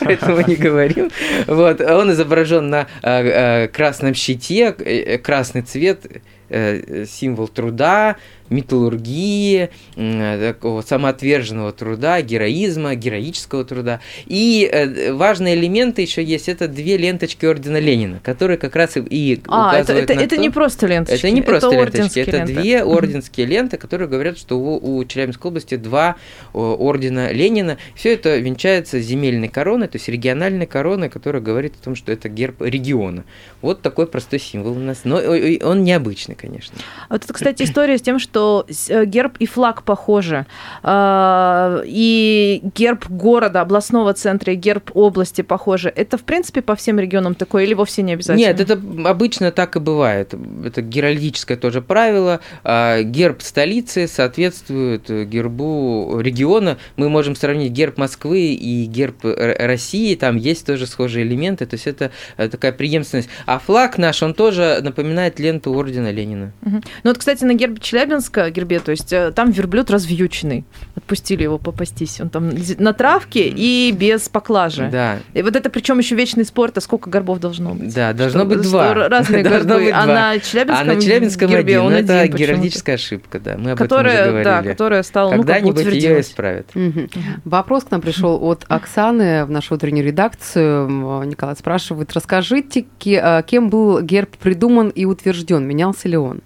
Поэтому 0.00 0.40
не 0.46 0.56
говорим. 0.56 1.10
Вот, 1.46 1.80
он 1.80 2.12
изображен 2.12 2.70
на 2.70 2.80
а, 2.80 2.86
а, 3.02 3.68
красном 3.68 4.14
щите, 4.14 4.74
э, 4.78 5.18
красный 5.18 5.62
цвет, 5.62 6.06
символ 6.48 7.48
труда, 7.48 8.16
металлургии, 8.50 9.70
такого 9.94 10.82
самоотверженного 10.82 11.72
труда, 11.72 12.20
героизма, 12.22 12.94
героического 12.94 13.64
труда. 13.64 14.00
И 14.26 14.68
э, 14.70 15.12
важные 15.12 15.54
элементы 15.54 16.02
еще 16.02 16.22
есть. 16.22 16.48
Это 16.48 16.68
две 16.68 16.96
ленточки 16.96 17.46
ордена 17.46 17.78
Ленина, 17.78 18.20
которые 18.22 18.58
как 18.58 18.76
раз 18.76 18.96
и 18.96 19.40
а, 19.46 19.68
указывают 19.70 20.04
это, 20.04 20.12
это, 20.12 20.14
на 20.14 20.24
это 20.24 20.36
то... 20.36 20.42
не 20.42 20.50
просто 20.50 20.86
ленточки. 20.86 21.18
Это 21.18 21.30
не 21.30 21.42
просто 21.42 21.68
это 21.68 21.96
ленточки, 21.96 22.18
это 22.20 22.36
ленты. 22.38 22.52
две 22.52 22.84
орденские 22.84 23.46
ленты, 23.46 23.76
которые 23.76 24.08
говорят, 24.08 24.38
что 24.38 24.58
у, 24.58 24.98
у 24.98 25.04
Челябинской 25.04 25.50
области 25.50 25.76
два 25.76 26.16
ордена 26.52 27.32
Ленина. 27.32 27.78
Все 27.94 28.14
это 28.14 28.36
венчается 28.36 29.00
земельной 29.00 29.48
короной, 29.48 29.88
то 29.88 29.96
есть 29.96 30.08
региональной 30.08 30.66
короной, 30.66 31.08
которая 31.08 31.42
говорит 31.42 31.74
о 31.80 31.84
том, 31.84 31.96
что 31.96 32.12
это 32.12 32.28
герб 32.28 32.60
региона. 32.60 33.24
Вот 33.62 33.80
такой 33.80 34.06
простой 34.06 34.38
символ 34.38 34.72
у 34.72 34.80
нас. 34.80 35.00
Но 35.04 35.16
он 35.16 35.82
необычный, 35.82 36.33
конечно. 36.34 36.76
Вот 37.08 37.24
это, 37.24 37.32
кстати, 37.32 37.62
история 37.62 37.98
с 37.98 38.02
тем, 38.02 38.18
что 38.18 38.66
э, 38.88 39.04
герб 39.04 39.36
и 39.38 39.46
флаг 39.46 39.82
похожи. 39.82 40.46
А, 40.82 41.82
и 41.84 42.60
герб 42.74 43.08
города, 43.08 43.60
областного 43.60 44.14
центра, 44.14 44.52
и 44.52 44.56
герб 44.56 44.90
области 44.94 45.42
похожи. 45.42 45.92
Это, 45.94 46.18
в 46.18 46.22
принципе, 46.22 46.62
по 46.62 46.74
всем 46.74 46.98
регионам 46.98 47.34
такое 47.34 47.64
или 47.64 47.74
вовсе 47.74 48.02
не 48.02 48.14
обязательно? 48.14 48.46
Нет, 48.46 48.60
это 48.60 48.80
обычно 49.08 49.50
так 49.52 49.76
и 49.76 49.80
бывает. 49.80 50.34
Это 50.64 50.82
геральдическое 50.82 51.56
тоже 51.56 51.82
правило. 51.82 52.40
А, 52.62 53.02
герб 53.02 53.42
столицы 53.42 54.06
соответствует 54.06 55.08
гербу 55.28 56.18
региона. 56.20 56.78
Мы 56.96 57.08
можем 57.08 57.36
сравнить 57.36 57.72
герб 57.72 57.98
Москвы 57.98 58.54
и 58.54 58.84
герб 58.86 59.18
России. 59.22 60.14
Там 60.14 60.36
есть 60.36 60.66
тоже 60.66 60.86
схожие 60.86 61.26
элементы. 61.26 61.66
То 61.66 61.74
есть 61.74 61.86
это 61.86 62.10
э, 62.36 62.48
такая 62.48 62.72
преемственность. 62.72 63.28
А 63.46 63.58
флаг 63.58 63.98
наш, 63.98 64.22
он 64.22 64.34
тоже 64.34 64.80
напоминает 64.82 65.38
ленту 65.38 65.72
ордена 65.74 66.10
Ленина. 66.10 66.23
Ленина. 66.24 66.52
Угу. 66.62 66.74
Ну 66.74 67.10
вот, 67.10 67.18
кстати, 67.18 67.44
на 67.44 67.54
гербе 67.54 67.78
Челябинска, 67.80 68.50
гербе, 68.50 68.80
то 68.80 68.90
есть 68.90 69.12
э, 69.12 69.30
там 69.32 69.50
верблюд 69.50 69.90
развьюченный. 69.90 70.64
Отпустили 70.96 71.42
его 71.42 71.58
попастись. 71.58 72.20
Он 72.20 72.30
там 72.30 72.50
на 72.78 72.92
травке 72.92 73.48
и 73.48 73.92
без 73.92 74.28
поклажи. 74.28 74.88
Да. 74.90 75.18
И 75.34 75.42
вот 75.42 75.54
это 75.56 75.70
причем 75.70 75.98
еще 75.98 76.14
вечный 76.14 76.44
спорт, 76.44 76.78
а 76.78 76.80
сколько 76.80 77.10
горбов 77.10 77.40
должно 77.40 77.74
быть? 77.74 77.94
Да, 77.94 78.12
должно 78.12 78.40
что, 78.40 78.48
быть 78.48 78.62
два. 78.62 78.94
Разные 78.94 79.42
горбы. 79.44 79.90
А 79.92 80.06
на 80.06 80.38
Челябинском, 80.38 80.90
а 80.90 80.94
на 80.94 81.00
Челябинском 81.00 81.50
гербе 81.50 81.74
один. 81.74 81.86
он 81.86 81.92
ну, 81.92 81.98
один 81.98 82.10
это 82.16 82.28
геральдическая 82.28 82.96
ошибка, 82.96 83.38
да. 83.38 83.56
Мы 83.58 83.72
об 83.72 83.78
которая, 83.78 84.14
этом 84.14 84.22
уже 84.22 84.42
говорили. 84.42 84.64
Да, 84.64 84.70
которая 84.70 85.02
стала, 85.02 85.30
Когда-нибудь 85.32 85.84
ну, 85.84 85.90
ее 85.90 86.20
исправят. 86.20 86.66
Угу. 86.74 87.08
Вопрос 87.44 87.84
к 87.84 87.90
нам 87.90 88.00
пришел 88.00 88.42
от 88.42 88.64
Оксаны 88.68 89.44
в 89.44 89.50
нашу 89.50 89.74
утреннюю 89.74 90.06
редакцию. 90.06 91.24
Николай 91.24 91.56
спрашивает, 91.56 92.12
расскажите, 92.12 92.86
кем 92.98 93.70
был 93.70 94.00
герб 94.00 94.36
придуман 94.36 94.88
и 94.88 95.04
утвержден, 95.04 95.66
менялся 95.66 96.08
ли 96.08 96.13
он? 96.16 96.42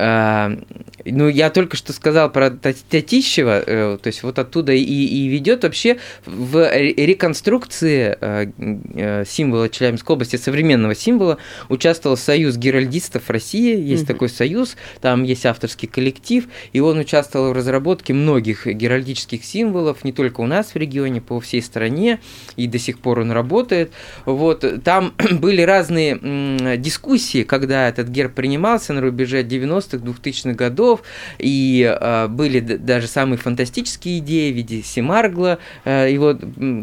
А, 0.00 0.56
ну, 1.04 1.28
я 1.28 1.50
только 1.50 1.76
что 1.76 1.92
сказал 1.92 2.30
про 2.30 2.50
Татищева, 2.50 3.64
э, 3.66 3.98
то 4.00 4.06
есть 4.06 4.22
вот 4.22 4.38
оттуда 4.38 4.72
и, 4.72 4.80
и 4.80 5.26
ведет 5.26 5.64
вообще 5.64 5.98
в 6.24 6.70
реконструкции 6.72 8.16
э, 8.20 8.46
э, 8.94 9.24
символа 9.26 9.68
Челябинской 9.68 10.14
области, 10.14 10.36
современного 10.36 10.94
символа, 10.94 11.38
участвовал 11.68 12.16
Союз 12.16 12.56
геральдистов 12.56 13.28
России, 13.28 13.76
есть 13.76 14.04
mm-hmm. 14.04 14.06
такой 14.06 14.28
союз, 14.28 14.76
там 15.00 15.24
есть 15.24 15.44
авторский 15.44 15.88
коллектив, 15.88 16.46
и 16.72 16.78
он 16.78 16.98
участвовал 16.98 17.50
в 17.50 17.56
разработке 17.56 18.14
многих 18.14 18.68
геральдических 18.68 19.44
символов, 19.44 20.04
не 20.04 20.12
только 20.12 20.42
у 20.42 20.46
нас 20.46 20.74
в 20.74 20.76
регионе, 20.76 21.20
по 21.20 21.40
всей 21.40 21.60
стране, 21.60 22.20
и 22.54 22.68
до 22.68 22.78
сих 22.78 23.00
пор 23.00 23.18
он 23.18 23.32
работает. 23.32 23.90
Вот, 24.26 24.64
там 24.84 25.12
были 25.40 25.62
разные 25.62 26.76
дискуссии, 26.78 27.42
когда 27.42 27.88
этот 27.88 28.08
герб 28.08 28.34
принимался 28.34 28.92
на 28.92 29.00
рубеже 29.00 29.42
90 29.42 29.87
90-х, 29.96 29.98
2000-х 29.98 30.54
годов, 30.54 31.02
и 31.38 31.96
э, 32.00 32.28
были 32.28 32.60
даже 32.60 33.06
самые 33.06 33.38
фантастические 33.38 34.18
идеи 34.18 34.52
в 34.52 34.56
виде 34.56 34.82
Семаргла, 34.82 35.58
э, 35.84 36.08
его 36.10 36.34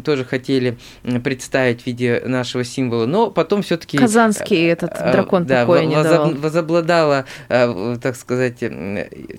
тоже 0.02 0.24
хотели 0.24 0.78
представить 1.22 1.82
в 1.82 1.86
виде 1.86 2.22
нашего 2.24 2.64
символа, 2.64 3.06
но 3.06 3.30
потом 3.30 3.62
все 3.62 3.76
таки 3.76 3.98
Казанский 3.98 4.66
этот 4.66 4.92
э, 4.98 5.12
дракон 5.12 5.44
да, 5.44 5.62
покоя 5.62 5.84
не 5.84 5.94
возоб, 5.94 6.38
возобладало, 6.38 7.24
э, 7.48 7.96
так 8.02 8.16
сказать, 8.16 8.62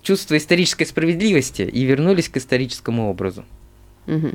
чувство 0.01 0.37
исторической 0.37 0.85
справедливости 0.85 1.61
и 1.61 1.83
вернулись 1.83 2.29
к 2.29 2.37
историческому 2.37 3.09
образу. 3.09 3.45
Угу. 4.07 4.31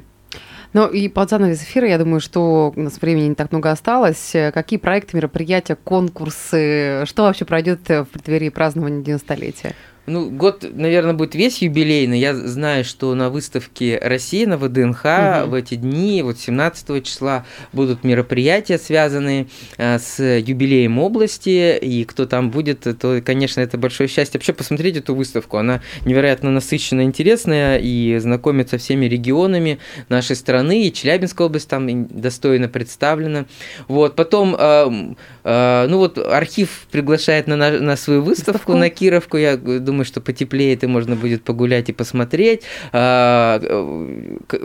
Ну 0.72 0.88
и 0.88 1.08
под 1.08 1.28
занавес 1.28 1.62
эфира, 1.62 1.86
я 1.86 1.98
думаю, 1.98 2.20
что 2.20 2.72
у 2.74 2.80
нас 2.80 3.00
времени 3.00 3.28
не 3.28 3.34
так 3.34 3.52
много 3.52 3.70
осталось. 3.70 4.32
Какие 4.54 4.78
проекты, 4.78 5.16
мероприятия, 5.16 5.76
конкурсы, 5.76 7.04
что 7.04 7.24
вообще 7.24 7.44
пройдет 7.44 7.86
в 7.88 8.06
преддверии 8.06 8.48
празднования 8.48 9.02
90-летия? 9.02 9.74
Ну, 10.06 10.30
год, 10.30 10.64
наверное, 10.68 11.14
будет 11.14 11.34
весь 11.34 11.62
юбилейный. 11.62 12.18
Я 12.18 12.34
знаю, 12.34 12.84
что 12.84 13.14
на 13.14 13.30
выставке 13.30 13.98
России 14.02 14.44
на 14.44 14.56
ВДНХ 14.58 15.04
угу. 15.04 15.50
в 15.50 15.54
эти 15.54 15.76
дни, 15.76 16.22
вот 16.22 16.38
17 16.38 17.04
числа, 17.04 17.44
будут 17.72 18.02
мероприятия, 18.02 18.78
связанные 18.78 19.46
э, 19.76 19.98
с 19.98 20.20
юбилеем 20.20 20.98
области. 20.98 21.78
И 21.78 22.04
кто 22.04 22.26
там 22.26 22.50
будет, 22.50 22.80
то, 22.98 23.22
конечно, 23.24 23.60
это 23.60 23.78
большое 23.78 24.08
счастье. 24.08 24.38
Вообще 24.38 24.52
посмотреть 24.52 24.96
эту 24.96 25.14
выставку. 25.14 25.56
Она 25.56 25.82
невероятно 26.04 26.50
насыщенная, 26.50 27.04
интересная 27.04 27.78
и 27.78 28.18
знакомит 28.18 28.70
со 28.70 28.78
всеми 28.78 29.06
регионами 29.06 29.78
нашей 30.08 30.34
страны. 30.36 30.82
И 30.86 30.92
Челябинская 30.92 31.46
область 31.46 31.68
там 31.68 32.08
достойно 32.08 32.68
представлена. 32.68 33.46
Вот. 33.86 34.16
Потом, 34.16 34.56
э, 34.58 35.14
э, 35.44 35.86
ну 35.88 35.98
вот, 35.98 36.18
архив 36.18 36.86
приглашает 36.90 37.46
на, 37.46 37.56
на, 37.56 37.70
на 37.78 37.96
свою 37.96 38.22
выставку, 38.22 38.52
выставку 38.52 38.74
на 38.74 38.90
Кировку. 38.90 39.36
Я 39.36 39.56
думаю, 39.56 39.91
думаю, 39.92 40.06
что 40.06 40.20
потеплеет 40.20 40.84
и 40.84 40.86
можно 40.86 41.16
будет 41.16 41.44
погулять 41.44 41.90
и 41.90 41.92
посмотреть. 41.92 42.62
А, 42.92 43.60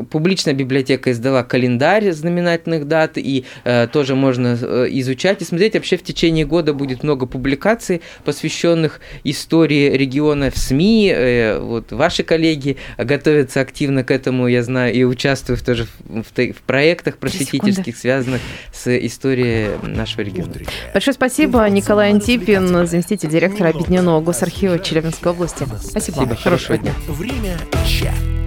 публичная 0.10 0.54
библиотека 0.54 1.12
издала 1.12 1.44
календарь 1.44 2.12
знаменательных 2.12 2.88
дат, 2.88 3.18
и 3.18 3.44
э, 3.66 3.88
тоже 3.92 4.16
можно 4.16 4.58
э, 4.60 4.88
изучать 4.92 5.42
и 5.42 5.46
смотреть. 5.46 5.74
Вообще 5.74 5.98
в 5.98 6.04
течение 6.04 6.46
года 6.46 6.74
будет 6.74 7.04
много 7.04 7.26
публикаций, 7.26 8.02
посвященных 8.24 9.02
истории 9.26 9.98
региона 9.98 10.50
в 10.50 10.58
СМИ. 10.58 11.12
Э, 11.14 11.60
вот 11.60 11.92
ваши 11.92 12.24
коллеги 12.24 12.78
готовятся 12.98 13.60
активно 13.60 14.06
к 14.06 14.12
этому, 14.12 14.48
я 14.48 14.64
знаю, 14.64 14.94
и 14.94 15.04
участвую 15.04 15.58
тоже 15.58 15.86
в, 16.08 16.24
в, 16.24 16.54
в 16.54 16.62
проектах 16.66 17.18
просветительских, 17.18 17.98
связанных 17.98 18.42
с 18.74 18.88
историей 19.06 19.72
нашего 19.84 20.22
региона. 20.22 20.54
Большое 20.94 21.14
спасибо, 21.14 21.68
Николай 21.70 22.12
Антипин, 22.12 22.88
заместитель 22.88 23.30
директора 23.30 23.70
Объединенного 23.70 24.22
госархива 24.22 24.80
Челябинска. 24.80 25.17
Челябинской 25.18 25.32
области. 25.32 25.64
Спасибо. 25.64 26.16
Спасибо. 26.16 26.36
Хорошего 26.36 26.78
дня. 26.78 26.94
Время 27.08 27.58
чат. 27.86 28.47